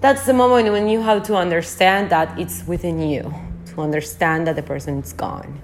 That's 0.00 0.26
the 0.26 0.34
moment 0.34 0.72
when 0.72 0.88
you 0.88 1.02
have 1.02 1.22
to 1.24 1.36
understand 1.36 2.10
that 2.10 2.36
it's 2.36 2.66
within 2.66 3.00
you 3.00 3.32
to 3.66 3.80
understand 3.80 4.48
that 4.48 4.56
the 4.56 4.62
person 4.64 4.98
is 4.98 5.12
gone 5.12 5.62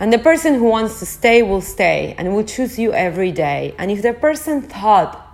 and 0.00 0.12
the 0.12 0.18
person 0.18 0.54
who 0.54 0.64
wants 0.64 0.98
to 1.00 1.06
stay 1.06 1.42
will 1.42 1.60
stay 1.60 2.14
and 2.18 2.34
will 2.34 2.44
choose 2.44 2.78
you 2.78 2.92
every 2.92 3.32
day 3.32 3.74
and 3.78 3.90
if 3.90 4.02
the 4.02 4.12
person 4.12 4.62
thought 4.62 5.24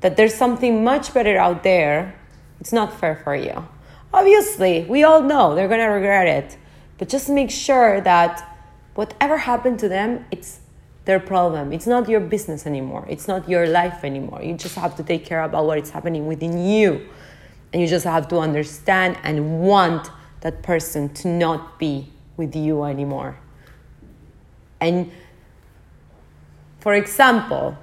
that 0.00 0.16
there's 0.16 0.34
something 0.34 0.82
much 0.82 1.14
better 1.14 1.36
out 1.38 1.62
there 1.62 2.14
it's 2.62 2.72
not 2.72 3.00
fair 3.00 3.16
for 3.16 3.34
you. 3.34 3.66
Obviously, 4.14 4.84
we 4.84 5.02
all 5.02 5.20
know 5.20 5.56
they're 5.56 5.66
to 5.66 5.84
regret 5.84 6.28
it, 6.28 6.56
but 6.96 7.08
just 7.08 7.28
make 7.28 7.50
sure 7.50 8.00
that 8.02 8.56
whatever 8.94 9.36
happened 9.36 9.80
to 9.80 9.88
them, 9.88 10.24
it's 10.30 10.60
their 11.04 11.18
problem. 11.18 11.72
It's 11.72 11.88
not 11.88 12.08
your 12.08 12.20
business 12.20 12.64
anymore. 12.64 13.04
It's 13.08 13.26
not 13.26 13.48
your 13.48 13.66
life 13.66 14.04
anymore. 14.04 14.40
You 14.44 14.54
just 14.54 14.76
have 14.76 14.94
to 14.98 15.02
take 15.02 15.24
care 15.26 15.42
about 15.42 15.66
what 15.66 15.78
is 15.78 15.90
happening 15.90 16.28
within 16.28 16.56
you. 16.64 17.04
And 17.72 17.82
you 17.82 17.88
just 17.88 18.04
have 18.04 18.28
to 18.28 18.38
understand 18.38 19.18
and 19.24 19.58
want 19.58 20.08
that 20.42 20.62
person 20.62 21.12
to 21.14 21.26
not 21.26 21.80
be 21.80 22.06
with 22.36 22.54
you 22.54 22.84
anymore. 22.84 23.40
And 24.82 25.12
for 26.80 26.94
example, 26.94 27.78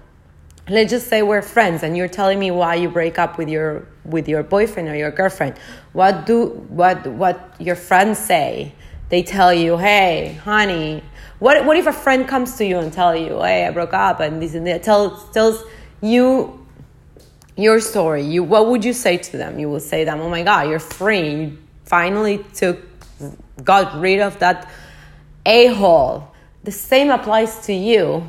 let's 0.67 0.91
just 0.91 1.07
say 1.07 1.21
we're 1.21 1.41
friends 1.41 1.81
and 1.81 1.95
you're 1.95 2.09
telling 2.09 2.37
me 2.37 2.51
why 2.51 2.75
you 2.75 2.89
break 2.89 3.17
up 3.17 3.37
with 3.37 3.47
your 3.47 3.87
with 4.03 4.27
your 4.27 4.43
boyfriend 4.43 4.89
or 4.89 4.95
your 4.95 5.11
girlfriend. 5.11 5.57
What 5.93 6.25
do 6.25 6.47
what 6.67 7.07
what 7.07 7.55
your 7.57 7.77
friends 7.77 8.19
say? 8.19 8.73
They 9.07 9.23
tell 9.23 9.53
you 9.53 9.77
hey 9.77 10.37
honey 10.43 11.01
what 11.39 11.65
what 11.65 11.77
if 11.77 11.87
a 11.87 11.93
friend 11.93 12.27
comes 12.27 12.57
to 12.57 12.65
you 12.65 12.77
and 12.77 12.91
tell 12.91 13.15
you 13.15 13.39
hey 13.41 13.65
i 13.65 13.71
broke 13.71 13.93
up 13.93 14.19
and 14.19 14.41
this 14.41 14.53
and 14.53 14.67
that? 14.67 14.83
Tells 14.83 15.31
tells 15.31 15.63
you 16.01 16.67
your 17.55 17.79
story. 17.79 18.23
You 18.23 18.43
what 18.43 18.67
would 18.67 18.83
you 18.83 18.93
say 18.93 19.17
to 19.17 19.37
them? 19.37 19.57
You 19.57 19.69
will 19.69 19.79
say 19.79 20.03
them 20.03 20.19
oh 20.19 20.29
my 20.29 20.43
god 20.43 20.69
you're 20.69 20.79
free. 20.79 21.31
You 21.31 21.57
finally 21.85 22.45
took 22.53 22.77
got 23.63 23.99
rid 23.99 24.19
of 24.19 24.37
that 24.39 24.69
a-hole 25.45 26.29
the 26.63 26.71
same 26.71 27.09
applies 27.09 27.65
to 27.67 27.73
you. 27.73 28.27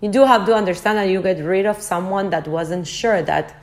You 0.00 0.10
do 0.10 0.24
have 0.24 0.44
to 0.46 0.54
understand 0.54 0.98
that 0.98 1.08
you 1.08 1.22
get 1.22 1.38
rid 1.38 1.66
of 1.66 1.80
someone 1.80 2.30
that 2.30 2.46
wasn't 2.46 2.86
sure 2.86 3.22
that 3.22 3.60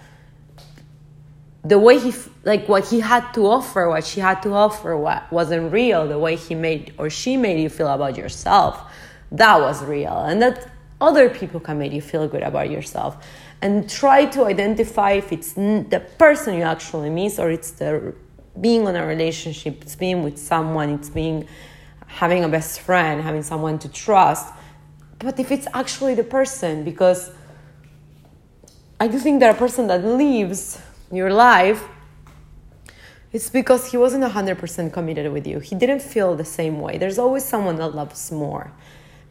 the 1.63 1.77
way 1.77 2.00
he 2.00 2.12
like 2.44 2.68
what 2.68 2.88
he 2.88 3.01
had 3.01 3.32
to 3.34 3.46
offer 3.46 3.88
what 3.88 4.03
she 4.03 4.20
had 4.20 4.41
to 4.41 4.51
offer 4.53 4.98
what 4.98 5.32
wasn't 5.32 5.72
real. 5.72 6.08
The 6.08 6.18
way 6.18 6.36
he 6.36 6.56
made 6.56 6.94
or 6.98 7.10
she 7.10 7.38
made 7.38 7.62
you 7.62 7.70
feel 7.70 7.88
about 7.88 8.18
yourself 8.18 8.91
that 9.32 9.60
was 9.60 9.84
real. 9.84 10.24
And 10.24 10.41
that 10.41 10.70
other 11.00 11.30
people 11.30 11.60
can 11.60 11.80
make 11.80 11.94
you 11.94 12.01
feel 12.01 12.27
good 12.27 12.44
about 12.44 12.70
yourself. 12.70 13.18
And 13.62 13.89
try 13.89 14.25
to 14.25 14.46
identify 14.46 15.12
if 15.12 15.32
it's 15.32 15.53
the 15.53 16.03
person 16.18 16.56
you 16.56 16.63
actually 16.63 17.10
miss 17.10 17.39
or 17.39 17.51
it's 17.51 17.72
the 17.72 18.13
being 18.60 18.86
on 18.86 18.98
a 18.98 19.08
relationship 19.08 19.82
it's 19.82 19.96
being 19.96 20.24
with 20.24 20.38
someone 20.38 20.89
it's 20.89 21.10
being 21.10 21.48
having 22.12 22.44
a 22.44 22.50
best 22.50 22.80
friend 22.82 23.22
having 23.22 23.44
someone 23.44 23.80
to 23.80 23.89
trust 23.89 24.46
but 25.22 25.39
if 25.39 25.51
it's 25.51 25.68
actually 25.74 26.15
the 26.15 26.24
person, 26.24 26.84
because 26.84 27.32
I 29.00 29.08
do 29.08 29.20
think 29.20 29.39
that 29.41 29.56
a 29.56 29.58
person 29.58 29.88
that 29.88 30.03
leaves 30.03 30.82
your 31.12 31.32
life, 31.32 31.84
it's 33.32 33.50
because 33.50 33.91
he 33.91 33.98
wasn't 33.98 34.24
100% 34.24 34.91
committed 34.91 35.32
with 35.32 35.46
you. 35.46 35.60
He 35.60 35.75
didn't 35.75 36.01
feel 36.01 36.36
the 36.36 36.46
same 36.46 36.82
way. 36.82 36.98
There's 36.98 37.20
always 37.20 37.46
someone 37.46 37.75
that 37.77 37.96
loves 37.96 38.32
more. 38.32 38.72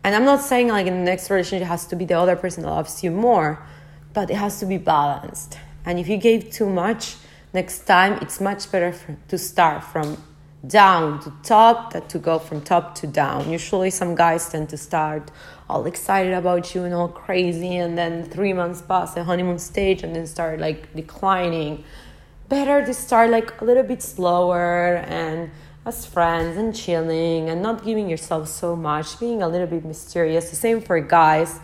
And 0.05 0.15
I'm 0.15 0.25
not 0.25 0.41
saying 0.41 0.69
like 0.69 0.87
in 0.87 0.95
the 0.95 1.05
next 1.05 1.29
relationship 1.29 1.67
it 1.67 1.69
has 1.69 1.87
to 1.89 1.97
be 1.97 2.05
the 2.05 2.15
other 2.15 2.37
person 2.37 2.63
that 2.63 2.71
loves 2.71 3.03
you 3.03 3.11
more, 3.11 3.67
but 4.15 4.31
it 4.31 4.37
has 4.37 4.61
to 4.61 4.67
be 4.67 4.79
balanced. 4.79 5.59
And 5.85 5.99
if 5.99 6.09
you 6.09 6.17
gave 6.17 6.51
too 6.51 6.69
much, 6.71 7.17
next 7.53 7.81
time 7.81 8.15
it's 8.23 8.41
much 8.41 8.71
better 8.71 8.93
for, 8.93 9.17
to 9.29 9.37
start 9.37 9.85
from 9.85 10.23
down 10.67 11.21
to 11.21 11.33
top 11.43 11.93
that 11.93 12.09
to 12.11 12.19
go 12.19 12.39
from 12.39 12.61
top 12.61 12.95
to 12.97 13.07
down. 13.07 13.51
Usually, 13.51 13.91
some 13.91 14.15
guys 14.15 14.49
tend 14.49 14.69
to 14.71 14.77
start 14.77 15.31
all 15.69 15.87
excited 15.87 16.35
about 16.35 16.75
you 16.75 16.85
and 16.85 16.93
all 16.93 17.09
crazy, 17.09 17.77
and 17.77 17.97
then 17.97 18.25
three 18.25 18.53
months 18.53 18.83
pass 18.83 19.15
the 19.15 19.25
honeymoon 19.25 19.59
stage 19.59 20.03
and 20.03 20.15
then 20.15 20.27
start 20.27 20.61
like 20.61 20.95
declining. 20.95 21.85
Better 22.49 22.85
to 22.85 22.93
start 22.93 23.31
like 23.31 23.61
a 23.61 23.65
little 23.65 23.85
bit 23.85 24.03
slower 24.03 24.97
and 25.07 25.51
as 25.87 26.05
friends 26.05 26.59
and 26.59 26.75
chilling 26.75 27.49
and 27.49 27.63
not 27.63 27.85
giving 27.85 28.11
yourself 28.11 28.49
so 28.49 28.77
much, 28.77 29.19
being 29.19 29.41
a 29.43 29.49
little 29.49 29.67
bit 29.67 29.85
mysterious. 29.85 30.51
The 30.51 30.57
same 30.57 30.81
for 30.83 31.01
guys. 31.01 31.59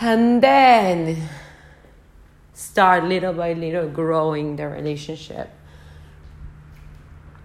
And 0.00 0.42
then 0.42 1.28
start 2.54 3.04
little 3.04 3.32
by 3.34 3.52
little 3.52 3.88
growing 3.88 4.56
the 4.56 4.68
relationship 4.68 5.50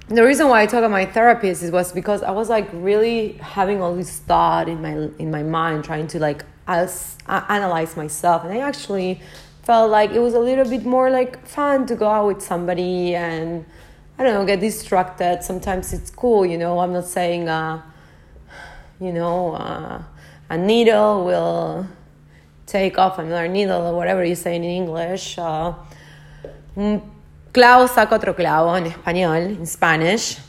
the 0.08 0.24
reason 0.24 0.50
why 0.50 0.62
I 0.62 0.66
talk 0.66 0.80
about 0.80 0.92
my 0.92 1.06
therapist 1.06 1.64
is 1.64 1.72
was 1.72 1.92
because 1.94 2.24
I 2.24 2.32
was 2.32 2.50
like 2.50 2.70
really 2.74 3.34
having 3.34 3.82
all 3.82 3.96
this 3.96 4.20
thought 4.20 4.68
in 4.68 4.82
my 4.82 5.10
in 5.18 5.32
my 5.32 5.44
mind, 5.44 5.84
trying 5.84 6.08
to 6.08 6.20
like 6.20 6.44
as, 6.68 7.18
uh, 7.28 7.44
analyze 7.50 7.96
myself, 7.96 8.44
and 8.44 8.54
I 8.54 8.60
actually 8.60 9.22
felt 9.64 9.90
like 9.92 10.12
it 10.12 10.20
was 10.20 10.34
a 10.34 10.40
little 10.40 10.66
bit 10.66 10.86
more 10.86 11.10
like 11.10 11.48
fun 11.48 11.86
to 11.86 11.96
go 11.96 12.10
out 12.10 12.28
with 12.28 12.42
somebody 12.42 13.16
and 13.16 13.66
I 14.18 14.24
don't 14.24 14.34
know 14.34 14.46
get 14.46 14.60
distracted. 14.60 15.42
Sometimes 15.42 15.94
it's 15.94 16.10
cool, 16.10 16.46
you 16.46 16.58
know. 16.58 16.80
I'm 16.80 16.94
not 16.94 17.06
saying, 17.06 17.48
uh, 17.48 17.82
you 19.00 19.14
know, 19.14 19.54
uh, 19.54 20.04
a 20.50 20.58
needle 20.58 21.26
will 21.26 21.88
take 22.66 22.98
off 22.98 23.20
another 23.20 23.48
needle 23.48 23.88
or 23.88 23.96
whatever 23.96 24.24
you 24.24 24.36
say 24.36 24.56
in 24.58 24.64
English. 24.64 25.38
Uh, 25.38 25.74
clavo 27.54 27.88
saca 27.88 28.16
otro 28.16 28.34
clavo 28.34 28.76
in 28.78 28.86
español, 28.92 29.58
in 29.58 29.66
Spanish. 29.66 30.40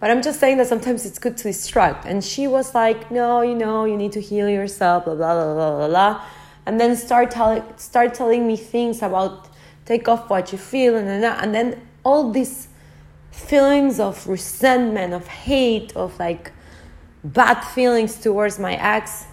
But 0.00 0.10
I'm 0.10 0.22
just 0.22 0.38
saying 0.38 0.58
that 0.58 0.68
sometimes 0.68 1.04
it's 1.04 1.18
good 1.18 1.36
to 1.38 1.44
distract. 1.44 2.06
And 2.06 2.22
she 2.22 2.46
was 2.46 2.74
like, 2.74 3.10
no, 3.10 3.42
you 3.42 3.56
know, 3.56 3.84
you 3.84 3.96
need 3.96 4.12
to 4.12 4.20
heal 4.20 4.48
yourself, 4.48 5.04
blah, 5.04 5.16
blah, 5.16 5.34
blah, 5.34 5.54
blah, 5.54 5.76
blah, 5.76 5.88
blah. 5.88 6.24
And 6.66 6.80
then 6.80 6.94
start, 6.96 7.32
tell- 7.32 7.64
start 7.76 8.14
telling 8.14 8.46
me 8.46 8.56
things 8.56 9.02
about 9.02 9.48
take 9.84 10.06
off 10.06 10.30
what 10.30 10.52
you 10.52 10.58
feel 10.58 10.94
and 10.94 11.08
then, 11.08 11.24
and 11.24 11.54
then 11.54 11.80
all 12.04 12.30
these 12.30 12.68
feelings 13.32 13.98
of 13.98 14.26
resentment, 14.28 15.14
of 15.14 15.26
hate, 15.26 15.96
of 15.96 16.16
like 16.18 16.52
bad 17.24 17.60
feelings 17.62 18.16
towards 18.16 18.58
my 18.58 18.74
ex 18.74 19.24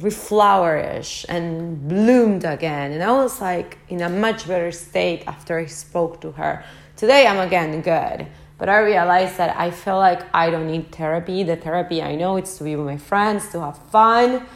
reflowerish 0.00 1.24
and 1.28 1.88
bloomed 1.88 2.44
again. 2.44 2.92
And 2.92 3.02
I 3.02 3.12
was 3.12 3.40
like 3.40 3.78
in 3.88 4.00
a 4.00 4.08
much 4.08 4.48
better 4.48 4.72
state 4.72 5.24
after 5.26 5.58
I 5.58 5.66
spoke 5.66 6.20
to 6.22 6.32
her. 6.32 6.64
Today 6.96 7.26
I'm 7.26 7.38
again 7.38 7.80
good. 7.82 8.26
But 8.58 8.68
I 8.68 8.78
realized 8.78 9.38
that 9.38 9.58
I 9.58 9.70
feel 9.70 9.96
like 9.96 10.22
I 10.32 10.48
don't 10.50 10.68
need 10.68 10.92
therapy. 10.92 11.42
The 11.42 11.56
therapy 11.56 12.00
I 12.00 12.14
know 12.14 12.36
it's 12.36 12.58
to 12.58 12.64
be 12.64 12.76
with 12.76 12.86
my 12.86 12.96
friends, 12.96 13.50
to 13.50 13.60
have 13.60 13.76
fun, 13.90 14.46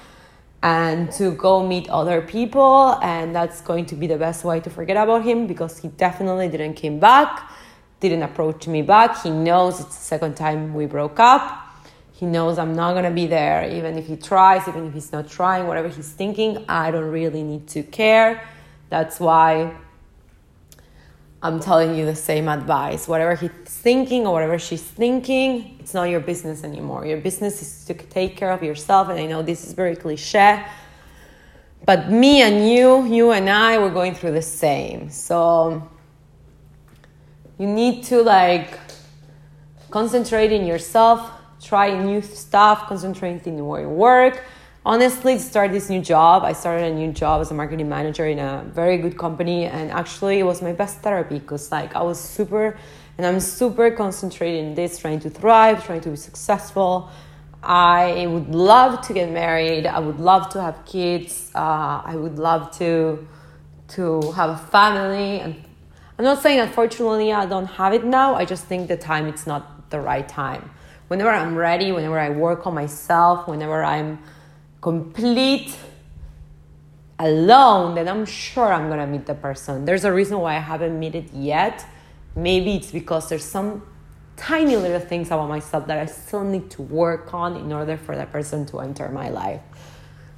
and 0.62 1.11
to 1.12 1.33
go 1.33 1.66
meet 1.66 1.88
other 1.88 2.23
people. 2.23 2.99
And 3.02 3.35
that's 3.35 3.61
going 3.61 3.87
to 3.87 3.97
be 3.97 4.07
the 4.07 4.16
best 4.16 4.45
way 4.45 4.61
to 4.61 4.71
forget 4.71 4.97
about 4.97 5.25
him 5.25 5.49
because 5.49 5.78
he 5.78 5.88
definitely 5.88 6.49
didn't 6.49 6.75
came 6.75 7.00
back, 7.00 7.50
didn't 7.99 8.23
approach 8.23 8.69
me 8.69 8.83
back. 8.83 9.23
He 9.23 9.31
knows 9.31 9.81
it's 9.81 9.97
the 9.97 10.05
second 10.05 10.37
time 10.37 10.73
we 10.73 10.87
broke 10.87 11.19
up 11.19 11.65
he 12.16 12.25
knows 12.25 12.58
I'm 12.58 12.75
not 12.75 12.94
gonna 12.94 13.11
be 13.11 13.26
there, 13.26 13.70
even 13.70 13.99
if 13.99 14.06
he 14.06 14.16
tries, 14.16 14.66
even 14.66 14.87
if 14.87 14.94
he's 14.94 15.12
not 15.12 15.28
trying, 15.28 15.66
whatever 15.66 15.88
he's 15.88 16.11
thinking, 16.11 16.64
I 16.66 16.90
don't 16.90 17.11
really 17.11 17.42
need 17.42 17.68
to 17.68 17.82
care. 17.82 18.42
That's 18.88 19.20
why 19.20 19.76
I'm 21.42 21.61
telling 21.61 21.94
you 21.94 22.06
the 22.06 22.16
same 22.16 22.49
advice. 22.49 23.06
Whatever 23.06 23.35
he's 23.35 23.50
thinking 23.66 24.26
or 24.26 24.32
whatever 24.32 24.58
she's 24.58 24.82
thinking, 24.82 25.76
it's 25.78 25.92
not 25.92 26.04
your 26.04 26.20
business 26.20 26.64
anymore. 26.64 27.04
Your 27.04 27.18
business 27.18 27.61
is 27.61 27.85
to 27.85 27.92
take 27.92 28.35
care 28.35 28.50
of 28.50 28.62
yourself. 28.62 29.11
And 29.11 29.20
I 29.20 29.26
know 29.26 29.42
this 29.42 29.66
is 29.66 29.75
very 29.75 29.94
cliche, 29.94 30.64
but 31.85 32.11
me 32.11 32.40
and 32.40 32.66
you, 32.66 33.04
you 33.04 33.32
and 33.32 33.50
I, 33.50 33.76
we're 33.76 33.92
going 33.92 34.14
through 34.14 34.32
the 34.32 34.40
same. 34.40 35.11
So 35.11 35.87
you 37.58 37.66
need 37.66 38.04
to 38.04 38.23
like 38.23 38.78
concentrate 39.90 40.50
in 40.50 40.64
yourself, 40.64 41.30
try 41.66 41.99
new 41.99 42.23
stuff, 42.23 42.87
concentrate 42.87 43.46
in 43.46 43.56
your 43.56 43.88
work. 43.88 44.42
Honestly 44.87 45.37
start 45.40 45.73
this 45.73 45.90
new 45.90 46.00
job 46.00 46.44
i 46.44 46.52
started 46.52 46.92
a 46.92 46.94
new 46.94 47.11
job 47.11 47.40
as 47.40 47.50
a 47.50 47.54
marketing 47.54 47.88
manager 47.88 48.25
in 48.25 48.38
a 48.38 48.64
very 48.73 48.99
good 48.99 49.18
company 49.18 49.64
and 49.64 49.90
actually 49.90 50.38
it 50.38 50.44
was 50.44 50.62
my 50.62 50.73
best 50.73 51.00
therapy 51.00 51.40
because 51.40 51.73
like 51.73 51.96
i 51.96 52.02
was 52.11 52.20
super 52.20 52.78
and 53.18 53.26
i'm 53.26 53.40
super 53.40 53.90
concentrated 53.90 54.64
in 54.64 54.76
this 54.76 54.96
trying 54.96 55.18
to 55.18 55.28
thrive 55.28 55.85
trying 55.85 56.00
to 56.02 56.11
be 56.11 56.16
successful. 56.16 57.11
I 57.64 58.28
would 58.28 58.54
love 58.54 59.04
to 59.08 59.12
get 59.12 59.28
married. 59.32 59.87
I 59.87 59.99
would 59.99 60.20
love 60.20 60.50
to 60.50 60.62
have 60.62 60.85
kids. 60.87 61.50
Uh, 61.52 62.12
i 62.12 62.14
would 62.14 62.38
love 62.38 62.70
to 62.78 63.26
to 63.96 64.30
have 64.38 64.50
a 64.50 64.61
family. 64.70 65.40
And 65.40 65.52
i'm 66.16 66.25
not 66.25 66.40
saying 66.42 66.61
unfortunately 66.61 67.32
i 67.32 67.44
don't 67.44 67.70
have 67.80 67.92
it 67.92 68.04
now. 68.04 68.37
I 68.37 68.44
just 68.44 68.66
think 68.66 68.87
the 68.87 68.96
time 68.96 69.26
it's 69.26 69.49
not 69.49 69.90
the 69.90 69.99
right 69.99 70.28
time 70.28 70.70
whenever 71.09 71.31
i'm 71.31 71.55
ready 71.55 71.93
whenever 71.93 72.19
i 72.19 72.31
work 72.31 72.67
on 72.67 72.75
myself 72.75 73.47
whenever 73.49 73.83
i'm 73.83 74.19
complete 74.81 75.77
alone, 77.19 77.95
then 77.95 78.09
I'm 78.09 78.27
sure 78.27 78.73
I'm 78.73 78.89
gonna 78.89 79.07
meet 79.07 79.27
the 79.27 79.35
person. 79.35 79.85
There's 79.85 80.05
a 80.05 80.13
reason 80.13 80.39
why 80.39 80.57
I 80.57 80.61
haven't 80.61 80.99
met 80.99 81.15
it 81.15 81.33
yet. 81.33 81.85
Maybe 82.35 82.77
it's 82.77 82.91
because 82.91 83.29
there's 83.29 83.45
some 83.45 83.83
tiny 84.37 84.77
little 84.77 85.01
things 85.01 85.29
about 85.29 85.49
myself 85.49 85.87
that 85.87 85.99
I 85.99 86.07
still 86.07 86.45
need 86.45 86.71
to 86.73 86.83
work 86.83 87.33
on 87.33 87.57
in 87.57 87.73
order 87.73 87.97
for 87.97 88.15
that 88.17 88.31
person 88.31 88.67
to 88.67 88.81
enter 88.81 89.09
my 89.09 89.31
life. 89.31 89.63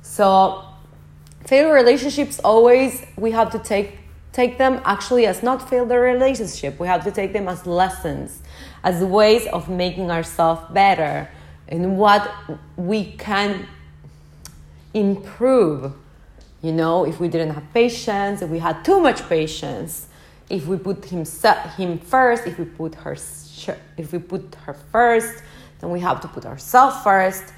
So, 0.03 0.65
failed 1.47 1.75
relationships 1.75 2.39
always 2.39 3.05
we 3.17 3.33
have 3.33 3.51
to 3.51 3.59
take 3.59 3.99
take 4.33 4.57
them 4.59 4.81
actually 4.85 5.27
as 5.27 5.43
not 5.43 5.69
failed 5.69 5.91
a 5.91 5.99
relationship. 5.99 6.79
We 6.79 6.87
have 6.87 7.03
to 7.05 7.11
take 7.11 7.33
them 7.33 7.49
as 7.49 7.67
lessons, 7.67 8.41
as 8.83 9.03
ways 9.03 9.47
of 9.49 9.69
making 9.69 10.11
ourselves 10.11 10.63
better 10.73 11.29
and 11.69 11.99
what 11.99 12.31
we 12.77 13.13
can 13.13 13.67
improve. 14.95 15.93
You 16.63 16.73
know, 16.73 17.05
if 17.05 17.21
we 17.21 17.29
didn't 17.29 17.55
have 17.55 17.73
patience, 17.73 18.43
if 18.43 18.51
we 18.51 18.59
had 18.59 18.85
too 18.85 19.01
much 19.01 19.29
patience, 19.29 20.09
if 20.51 20.67
we 20.67 20.77
put 20.77 21.05
him 21.05 21.25
him 21.77 21.99
first, 21.99 22.47
if 22.47 22.59
we 22.59 22.65
put 22.65 22.95
her 22.97 23.17
if 23.97 24.13
we 24.13 24.19
put 24.19 24.57
her 24.65 24.75
first, 24.75 25.43
then 25.81 25.91
we 25.91 26.01
have 26.01 26.21
to 26.21 26.29
put 26.29 26.47
ourselves 26.47 26.97
first, 27.03 27.53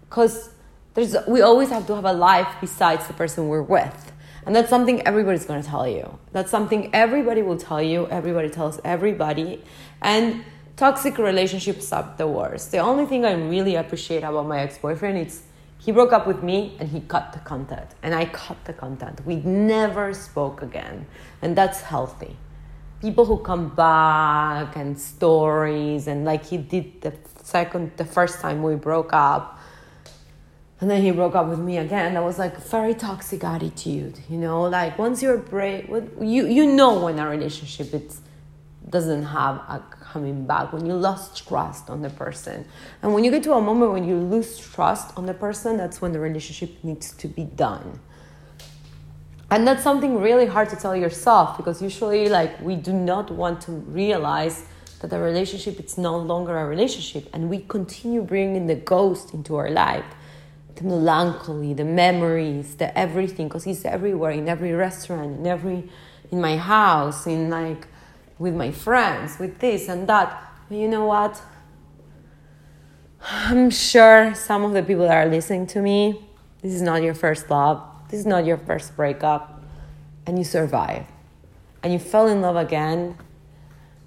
because 0.00 0.50
there's 0.94 1.14
we 1.28 1.40
always 1.42 1.70
have 1.70 1.86
to 1.86 1.94
have 1.94 2.04
a 2.04 2.12
life 2.12 2.48
besides 2.60 3.06
the 3.06 3.12
person 3.12 3.48
we're 3.48 3.62
with. 3.62 4.05
And 4.46 4.54
that's 4.54 4.70
something 4.70 5.06
everybody's 5.06 5.44
going 5.44 5.62
to 5.62 5.68
tell 5.68 5.86
you. 5.88 6.18
That's 6.32 6.50
something 6.50 6.94
everybody 6.94 7.42
will 7.42 7.58
tell 7.58 7.82
you. 7.82 8.06
Everybody 8.08 8.48
tells 8.48 8.80
everybody. 8.84 9.62
And 10.00 10.44
toxic 10.76 11.18
relationships 11.18 11.92
are 11.92 12.14
the 12.16 12.28
worst. 12.28 12.70
The 12.70 12.78
only 12.78 13.06
thing 13.06 13.24
I 13.24 13.32
really 13.32 13.74
appreciate 13.74 14.22
about 14.22 14.46
my 14.46 14.60
ex 14.60 14.78
boyfriend 14.78 15.18
is 15.18 15.42
he 15.78 15.92
broke 15.92 16.12
up 16.12 16.26
with 16.26 16.42
me 16.42 16.76
and 16.80 16.88
he 16.88 17.00
cut 17.00 17.32
the 17.32 17.38
contact 17.40 17.94
and 18.02 18.14
i 18.14 18.24
cut 18.24 18.56
the 18.64 18.72
contact. 18.72 19.24
we 19.24 19.36
never 19.36 20.12
spoke 20.12 20.62
again 20.62 21.06
and 21.42 21.56
that's 21.56 21.80
healthy 21.80 22.36
people 23.00 23.24
who 23.24 23.38
come 23.38 23.68
back 23.68 24.74
and 24.74 24.98
stories 24.98 26.08
and 26.08 26.24
like 26.24 26.44
he 26.44 26.56
did 26.56 27.00
the 27.02 27.12
second 27.42 27.92
the 27.98 28.04
first 28.04 28.40
time 28.40 28.62
we 28.62 28.74
broke 28.74 29.12
up 29.12 29.55
and 30.80 30.90
then 30.90 31.00
he 31.02 31.10
broke 31.10 31.34
up 31.34 31.46
with 31.48 31.58
me 31.58 31.78
again 31.78 32.14
that 32.14 32.22
was 32.22 32.38
like 32.38 32.56
very 32.68 32.94
toxic 32.94 33.42
attitude 33.44 34.18
you 34.28 34.36
know 34.36 34.62
like 34.62 34.98
once 34.98 35.22
you're 35.22 35.38
break 35.38 35.88
you 36.20 36.46
you 36.46 36.66
know 36.66 37.04
when 37.04 37.18
a 37.18 37.28
relationship 37.28 37.92
it 37.94 38.14
doesn't 38.88 39.24
have 39.24 39.56
a 39.56 39.82
coming 40.16 40.46
back, 40.46 40.72
when 40.72 40.86
you 40.86 40.94
lost 40.94 41.46
trust 41.46 41.90
on 41.90 42.00
the 42.00 42.08
person. 42.08 42.64
And 43.02 43.12
when 43.12 43.22
you 43.22 43.30
get 43.30 43.42
to 43.42 43.52
a 43.52 43.60
moment 43.60 43.92
when 43.92 44.08
you 44.08 44.16
lose 44.16 44.58
trust 44.58 45.06
on 45.18 45.26
the 45.26 45.34
person, 45.34 45.76
that's 45.76 46.00
when 46.00 46.12
the 46.12 46.20
relationship 46.20 46.70
needs 46.82 47.12
to 47.20 47.28
be 47.28 47.44
done. 47.44 48.00
And 49.50 49.66
that's 49.66 49.82
something 49.82 50.18
really 50.28 50.46
hard 50.46 50.70
to 50.70 50.76
tell 50.76 50.96
yourself 50.96 51.58
because 51.58 51.82
usually 51.82 52.30
like 52.30 52.52
we 52.62 52.76
do 52.76 52.94
not 52.94 53.30
want 53.30 53.60
to 53.66 53.72
realize 53.72 54.64
that 55.00 55.10
the 55.10 55.18
relationship 55.18 55.78
it's 55.78 55.98
no 55.98 56.16
longer 56.16 56.56
a 56.56 56.66
relationship 56.66 57.28
and 57.34 57.50
we 57.50 57.58
continue 57.76 58.22
bringing 58.22 58.66
the 58.66 58.74
ghost 58.74 59.34
into 59.34 59.54
our 59.54 59.70
life 59.70 60.08
the 60.76 60.84
melancholy 60.84 61.74
the 61.74 61.84
memories 61.84 62.76
the 62.76 62.96
everything 62.98 63.48
because 63.48 63.64
he's 63.64 63.84
everywhere 63.84 64.30
in 64.30 64.48
every 64.48 64.72
restaurant 64.72 65.38
in 65.40 65.46
every 65.46 65.88
in 66.30 66.40
my 66.40 66.56
house 66.56 67.26
in 67.26 67.50
like 67.50 67.86
with 68.38 68.54
my 68.54 68.70
friends, 68.70 69.38
with 69.38 69.58
this 69.58 69.88
and 69.88 70.08
that. 70.08 70.42
But 70.68 70.78
you 70.78 70.88
know 70.88 71.06
what? 71.06 71.40
I'm 73.22 73.70
sure 73.70 74.34
some 74.34 74.64
of 74.64 74.72
the 74.72 74.82
people 74.82 75.04
that 75.04 75.26
are 75.26 75.30
listening 75.30 75.66
to 75.68 75.80
me, 75.80 76.24
this 76.62 76.72
is 76.72 76.82
not 76.82 77.02
your 77.02 77.14
first 77.14 77.50
love, 77.50 77.82
this 78.10 78.20
is 78.20 78.26
not 78.26 78.44
your 78.44 78.58
first 78.58 78.94
breakup, 78.94 79.62
and 80.26 80.38
you 80.38 80.44
survive. 80.44 81.06
And 81.82 81.92
you 81.92 81.98
fell 81.98 82.28
in 82.28 82.40
love 82.40 82.56
again, 82.56 83.16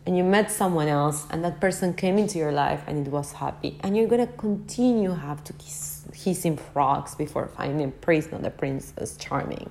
and 0.06 0.18
you 0.18 0.24
met 0.24 0.52
someone 0.52 0.88
else, 0.88 1.26
and 1.32 1.44
that 1.44 1.60
person 1.60 1.94
came 1.94 2.18
into 2.18 2.38
your 2.38 2.52
life 2.52 2.84
and 2.88 3.06
it 3.06 3.12
was 3.12 3.34
happy. 3.34 3.78
And 3.82 3.96
you're 3.98 4.08
gonna 4.08 4.28
continue 4.28 5.12
have 5.12 5.44
to 5.46 5.54
kiss 5.54 5.99
kissing 6.14 6.58
frogs 6.58 7.16
before 7.16 7.48
finding 7.48 7.92
Prince, 7.92 8.32
not 8.32 8.42
the 8.42 8.50
princess 8.50 9.18
charming. 9.18 9.70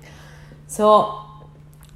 So 0.67 1.25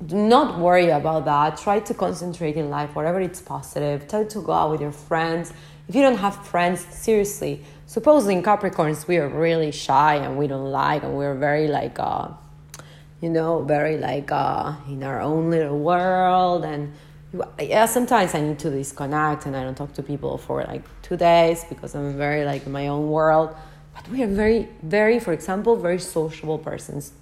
do 0.06 0.16
not 0.16 0.60
worry 0.60 0.90
about 0.90 1.26
that. 1.26 1.58
Try 1.58 1.80
to 1.80 1.94
concentrate 1.94 2.56
in 2.58 2.70
life, 2.70 2.96
whatever 2.96 3.22
it's 3.22 3.42
positive. 3.42 4.08
Try 4.08 4.26
to 4.26 4.42
go 4.42 4.52
out 4.52 4.72
with 4.72 4.82
your 4.82 4.92
friends. 4.92 5.54
If 5.88 5.96
you 5.96 6.02
don't 6.02 6.18
have 6.18 6.46
friends, 6.46 6.82
seriously, 6.82 7.64
supposedly 7.86 8.36
in 8.36 8.44
Capricorns, 8.44 9.08
we 9.08 9.18
are 9.18 9.28
really 9.28 9.72
shy 9.72 10.16
and 10.16 10.38
we 10.38 10.48
don't 10.48 10.72
like, 10.72 11.04
and 11.04 11.16
we're 11.16 11.36
very 11.36 11.68
like, 11.68 12.00
uh, 12.00 12.30
you 13.22 13.30
know, 13.30 13.64
very 13.64 13.98
like 13.98 14.32
uh, 14.32 14.74
in 14.88 15.04
our 15.04 15.22
own 15.22 15.52
little 15.52 15.80
world. 15.80 16.66
And 16.66 16.94
yeah, 17.60 17.86
sometimes 17.86 18.36
I 18.36 18.42
need 18.42 18.60
to 18.60 18.70
disconnect 18.70 19.46
and 19.46 19.56
I 19.56 19.64
don't 19.64 19.76
talk 19.76 19.94
to 19.94 20.04
people 20.04 20.38
for 20.38 20.64
like 20.64 20.84
two 21.02 21.18
days 21.18 21.64
because 21.66 21.96
I'm 21.96 22.18
very 22.18 22.46
like 22.46 22.66
in 22.66 22.72
my 22.72 22.88
own 22.88 23.10
world. 23.10 23.56
But 23.94 24.10
we 24.10 24.24
are 24.24 24.28
very, 24.28 24.70
very, 24.82 25.20
for 25.20 25.34
example, 25.34 25.76
very 25.76 26.00
sociable 26.00 26.58
persons. 26.58 27.14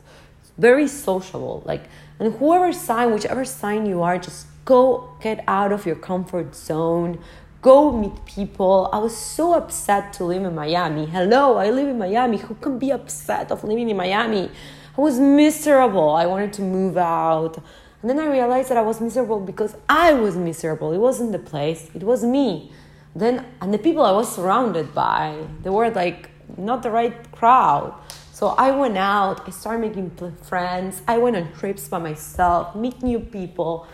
Very 0.58 0.88
sociable. 0.88 1.64
Like, 1.66 1.84
and 2.20 2.34
whoever 2.36 2.72
sign, 2.72 3.14
whichever 3.14 3.46
sign 3.46 3.86
you 3.86 4.02
are, 4.02 4.18
just 4.18 4.48
go 4.66 5.10
get 5.22 5.44
out 5.48 5.72
of 5.72 5.86
your 5.86 5.96
comfort 5.96 6.56
zone. 6.56 7.20
Go 7.62 7.92
meet 7.92 8.26
people. 8.26 8.90
I 8.92 8.98
was 8.98 9.16
so 9.16 9.54
upset 9.54 10.14
to 10.14 10.24
live 10.24 10.44
in 10.44 10.56
Miami. 10.56 11.06
Hello, 11.06 11.58
I 11.58 11.70
live 11.70 11.88
in 11.88 11.98
Miami. 11.98 12.38
Who 12.38 12.56
can 12.56 12.80
be 12.80 12.92
upset 12.92 13.52
of 13.52 13.64
living 13.64 13.90
in 13.90 13.98
Miami? 13.98 14.50
I 14.98 15.02
was 15.02 15.20
miserable. 15.20 16.10
I 16.12 16.26
wanted 16.26 16.54
to 16.54 16.62
move 16.62 16.98
out. 16.98 17.62
And 18.02 18.10
then 18.10 18.20
I 18.20 18.28
realized 18.28 18.70
that 18.70 18.78
I 18.78 18.82
was 18.82 19.00
miserable 19.00 19.40
because 19.40 19.76
I 19.88 20.14
was 20.14 20.36
miserable. 20.36 20.92
It 20.92 20.98
wasn't 20.98 21.34
the 21.34 21.40
place, 21.40 21.90
it 21.94 22.04
was 22.04 22.24
me. 22.24 22.72
Then, 23.16 23.46
and 23.62 23.74
the 23.74 23.78
people 23.78 24.04
I 24.04 24.12
was 24.12 24.34
surrounded 24.34 24.96
by, 24.96 25.38
they 25.62 25.70
were 25.70 25.90
like 25.92 26.31
not 26.58 26.84
the 26.84 26.92
right 26.92 27.32
crowd. 27.32 27.94
So 28.34 28.48
I 28.58 28.72
went 28.72 28.98
out, 28.98 29.48
I 29.48 29.52
started 29.52 29.82
making 29.82 30.36
friends, 30.42 31.02
I 31.08 31.18
went 31.20 31.36
on 31.36 31.54
trips 31.54 31.88
by 31.88 32.00
myself, 32.00 32.76
meet 32.76 33.04
new 33.04 33.20
people, 33.20 33.86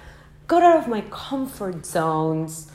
got 0.47 0.63
out 0.63 0.77
of 0.77 0.87
my 0.87 1.01
comfort 1.09 1.85
zones. 1.85 2.71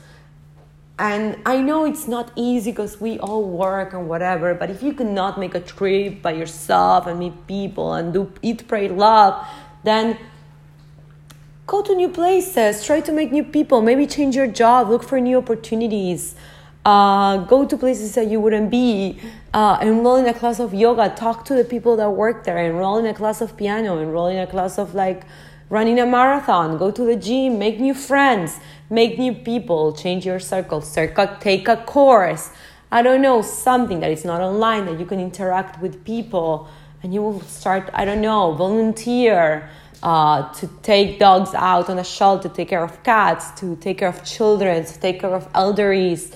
And 0.99 1.39
I 1.45 1.57
know 1.57 1.85
it's 1.85 2.07
not 2.07 2.31
easy 2.35 2.69
because 2.69 3.01
we 3.01 3.17
all 3.17 3.43
work 3.43 3.93
and 3.93 4.07
whatever, 4.07 4.53
but 4.53 4.69
if 4.69 4.83
you 4.83 4.93
cannot 4.93 5.39
make 5.39 5.55
a 5.55 5.59
trip 5.59 6.21
by 6.21 6.33
yourself 6.33 7.07
and 7.07 7.17
meet 7.17 7.47
people 7.47 7.93
and 7.93 8.13
do 8.13 8.31
eat, 8.43 8.67
pray, 8.67 8.87
love, 8.87 9.43
then 9.83 10.17
go 11.65 11.81
to 11.81 11.95
new 11.95 12.09
places, 12.09 12.85
try 12.85 12.99
to 13.01 13.11
make 13.11 13.31
new 13.31 13.43
people, 13.43 13.81
maybe 13.81 14.05
change 14.05 14.35
your 14.35 14.47
job, 14.47 14.89
look 14.89 15.01
for 15.03 15.19
new 15.19 15.39
opportunities 15.39 16.35
uh, 16.85 17.37
go 17.45 17.65
to 17.65 17.77
places 17.77 18.15
that 18.15 18.27
you 18.27 18.39
wouldn't 18.39 18.69
be, 18.69 19.19
uh, 19.53 19.77
enroll 19.81 20.17
in 20.17 20.25
a 20.25 20.33
class 20.33 20.59
of 20.59 20.73
yoga, 20.73 21.13
talk 21.15 21.45
to 21.45 21.53
the 21.53 21.63
people 21.63 21.95
that 21.95 22.09
work 22.09 22.43
there, 22.43 22.57
enroll 22.57 22.97
in 22.97 23.05
a 23.05 23.13
class 23.13 23.41
of 23.41 23.55
piano, 23.55 23.99
enroll 23.99 24.27
in 24.27 24.37
a 24.37 24.47
class 24.47 24.77
of 24.77 24.93
like 24.93 25.23
running 25.69 25.99
a 25.99 26.05
marathon, 26.05 26.77
go 26.77 26.91
to 26.91 27.03
the 27.05 27.15
gym, 27.15 27.57
make 27.57 27.79
new 27.79 27.93
friends, 27.93 28.59
make 28.89 29.17
new 29.17 29.33
people, 29.33 29.93
change 29.93 30.25
your 30.25 30.39
circle, 30.39 30.81
circle 30.81 31.27
take 31.39 31.67
a 31.67 31.77
course. 31.77 32.51
I 32.91 33.01
don't 33.01 33.21
know, 33.21 33.41
something 33.41 34.01
that 34.01 34.11
is 34.11 34.23
not 34.23 34.41
online 34.41 34.85
that 34.85 34.99
you 34.99 35.05
can 35.05 35.19
interact 35.19 35.81
with 35.81 36.03
people 36.05 36.67
and 37.01 37.13
you 37.13 37.21
will 37.21 37.41
start, 37.41 37.89
I 37.93 38.05
don't 38.05 38.21
know, 38.21 38.53
volunteer, 38.53 39.69
uh, 40.03 40.53
to 40.53 40.67
take 40.81 41.17
dogs 41.17 41.53
out 41.53 41.89
on 41.89 41.97
a 41.97 42.03
shelter, 42.03 42.49
to 42.49 42.55
take 42.55 42.69
care 42.69 42.83
of 42.83 43.01
cats, 43.03 43.51
to 43.59 43.75
take 43.77 43.99
care 43.99 44.09
of 44.09 44.23
children, 44.23 44.85
to 44.85 44.99
take 44.99 45.21
care 45.21 45.33
of 45.33 45.51
elderlies. 45.53 46.33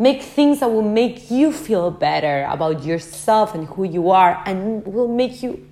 Make 0.00 0.22
things 0.22 0.58
that 0.60 0.70
will 0.72 0.90
make 1.02 1.30
you 1.30 1.52
feel 1.52 1.90
better 1.92 2.48
about 2.50 2.84
yourself 2.84 3.54
and 3.54 3.68
who 3.68 3.84
you 3.84 4.10
are, 4.10 4.42
and 4.46 4.84
will 4.86 5.14
make 5.22 5.42
you 5.42 5.68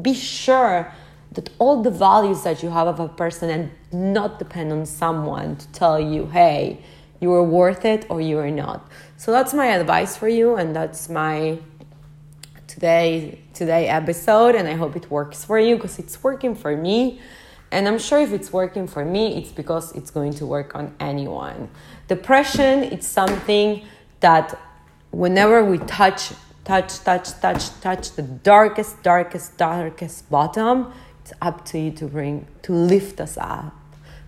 be 0.00 0.14
sure 0.14 0.92
that 1.32 1.50
all 1.58 1.82
the 1.82 1.90
values 1.90 2.42
that 2.42 2.62
you 2.62 2.70
have 2.70 2.88
of 2.88 2.98
a 2.98 3.08
person 3.08 3.50
and 3.50 3.70
not 3.92 4.38
depend 4.38 4.72
on 4.72 4.86
someone 4.86 5.56
to 5.56 5.68
tell 5.72 6.00
you, 6.00 6.26
hey, 6.26 6.80
you 7.20 7.32
are 7.32 7.44
worth 7.44 7.84
it 7.84 8.06
or 8.08 8.20
you 8.20 8.38
are 8.38 8.50
not. 8.50 8.90
So 9.18 9.30
that's 9.30 9.54
my 9.54 9.66
advice 9.66 10.16
for 10.16 10.28
you, 10.28 10.56
and 10.56 10.74
that's 10.74 11.08
my 11.08 11.58
today 12.66 13.38
today 13.54 13.88
episode 13.88 14.54
and 14.54 14.68
i 14.68 14.74
hope 14.74 14.96
it 14.96 15.10
works 15.10 15.44
for 15.44 15.58
you 15.58 15.76
because 15.76 15.98
it's 15.98 16.22
working 16.22 16.54
for 16.54 16.76
me 16.76 17.20
and 17.70 17.86
i'm 17.86 17.98
sure 17.98 18.20
if 18.20 18.32
it's 18.32 18.52
working 18.52 18.86
for 18.86 19.04
me 19.04 19.38
it's 19.38 19.52
because 19.52 19.92
it's 19.92 20.10
going 20.10 20.32
to 20.32 20.44
work 20.44 20.74
on 20.74 20.94
anyone 21.00 21.70
depression 22.08 22.84
it's 22.84 23.06
something 23.06 23.84
that 24.20 24.58
whenever 25.10 25.64
we 25.64 25.78
touch 25.78 26.32
touch 26.64 26.98
touch 27.04 27.28
touch 27.40 27.80
touch 27.80 28.12
the 28.12 28.22
darkest 28.22 29.02
darkest 29.02 29.56
darkest 29.56 30.28
bottom 30.30 30.92
it's 31.22 31.32
up 31.40 31.64
to 31.64 31.78
you 31.78 31.90
to 31.90 32.06
bring 32.06 32.46
to 32.62 32.72
lift 32.72 33.20
us 33.20 33.36
up. 33.36 33.74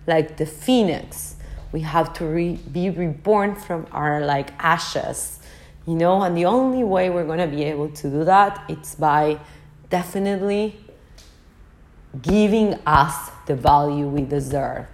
Like 0.07 0.37
the 0.37 0.45
phoenix 0.45 1.35
we 1.71 1.81
have 1.81 2.13
to 2.13 2.25
re- 2.25 2.59
be 2.71 2.89
reborn 2.89 3.55
from 3.55 3.85
our 3.91 4.25
like 4.25 4.49
ashes. 4.59 5.39
You 5.85 5.95
know 5.95 6.21
and 6.23 6.35
the 6.35 6.45
only 6.45 6.83
way 6.83 7.09
we're 7.09 7.25
going 7.25 7.39
to 7.39 7.47
be 7.47 7.63
able 7.63 7.89
to 7.89 8.09
do 8.09 8.23
that 8.25 8.63
it's 8.67 8.95
by 8.95 9.39
definitely 9.89 10.77
giving 12.21 12.73
us 12.85 13.31
the 13.45 13.55
value 13.55 14.07
we 14.07 14.21
deserve 14.21 14.87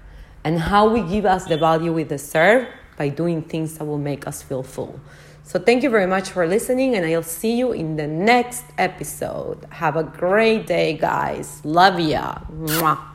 and 0.45 0.60
how 0.60 0.88
we 0.88 1.01
give 1.01 1.25
us 1.25 1.45
the 1.45 1.58
value 1.58 1.91
we 1.91 2.05
deserve 2.05 2.67
by 2.97 3.10
doing 3.10 3.41
things 3.41 3.77
that 3.77 3.84
will 3.84 3.97
make 3.97 4.25
us 4.27 4.41
feel 4.41 4.63
full. 4.63 4.97
So 5.43 5.60
thank 5.60 5.84
you 5.84 5.89
very 5.89 6.08
much 6.08 6.29
for 6.29 6.47
listening 6.47 6.95
and 6.95 7.05
i'll 7.05 7.21
see 7.21 7.58
you 7.58 7.73
in 7.73 7.97
the 7.97 8.08
next 8.08 8.63
episode. 8.77 9.65
Have 9.69 9.95
a 9.97 10.03
great 10.03 10.65
day 10.65 10.93
guys. 10.97 11.62
Love 11.65 11.99
ya. 11.99 12.38
Mwah. 12.49 13.14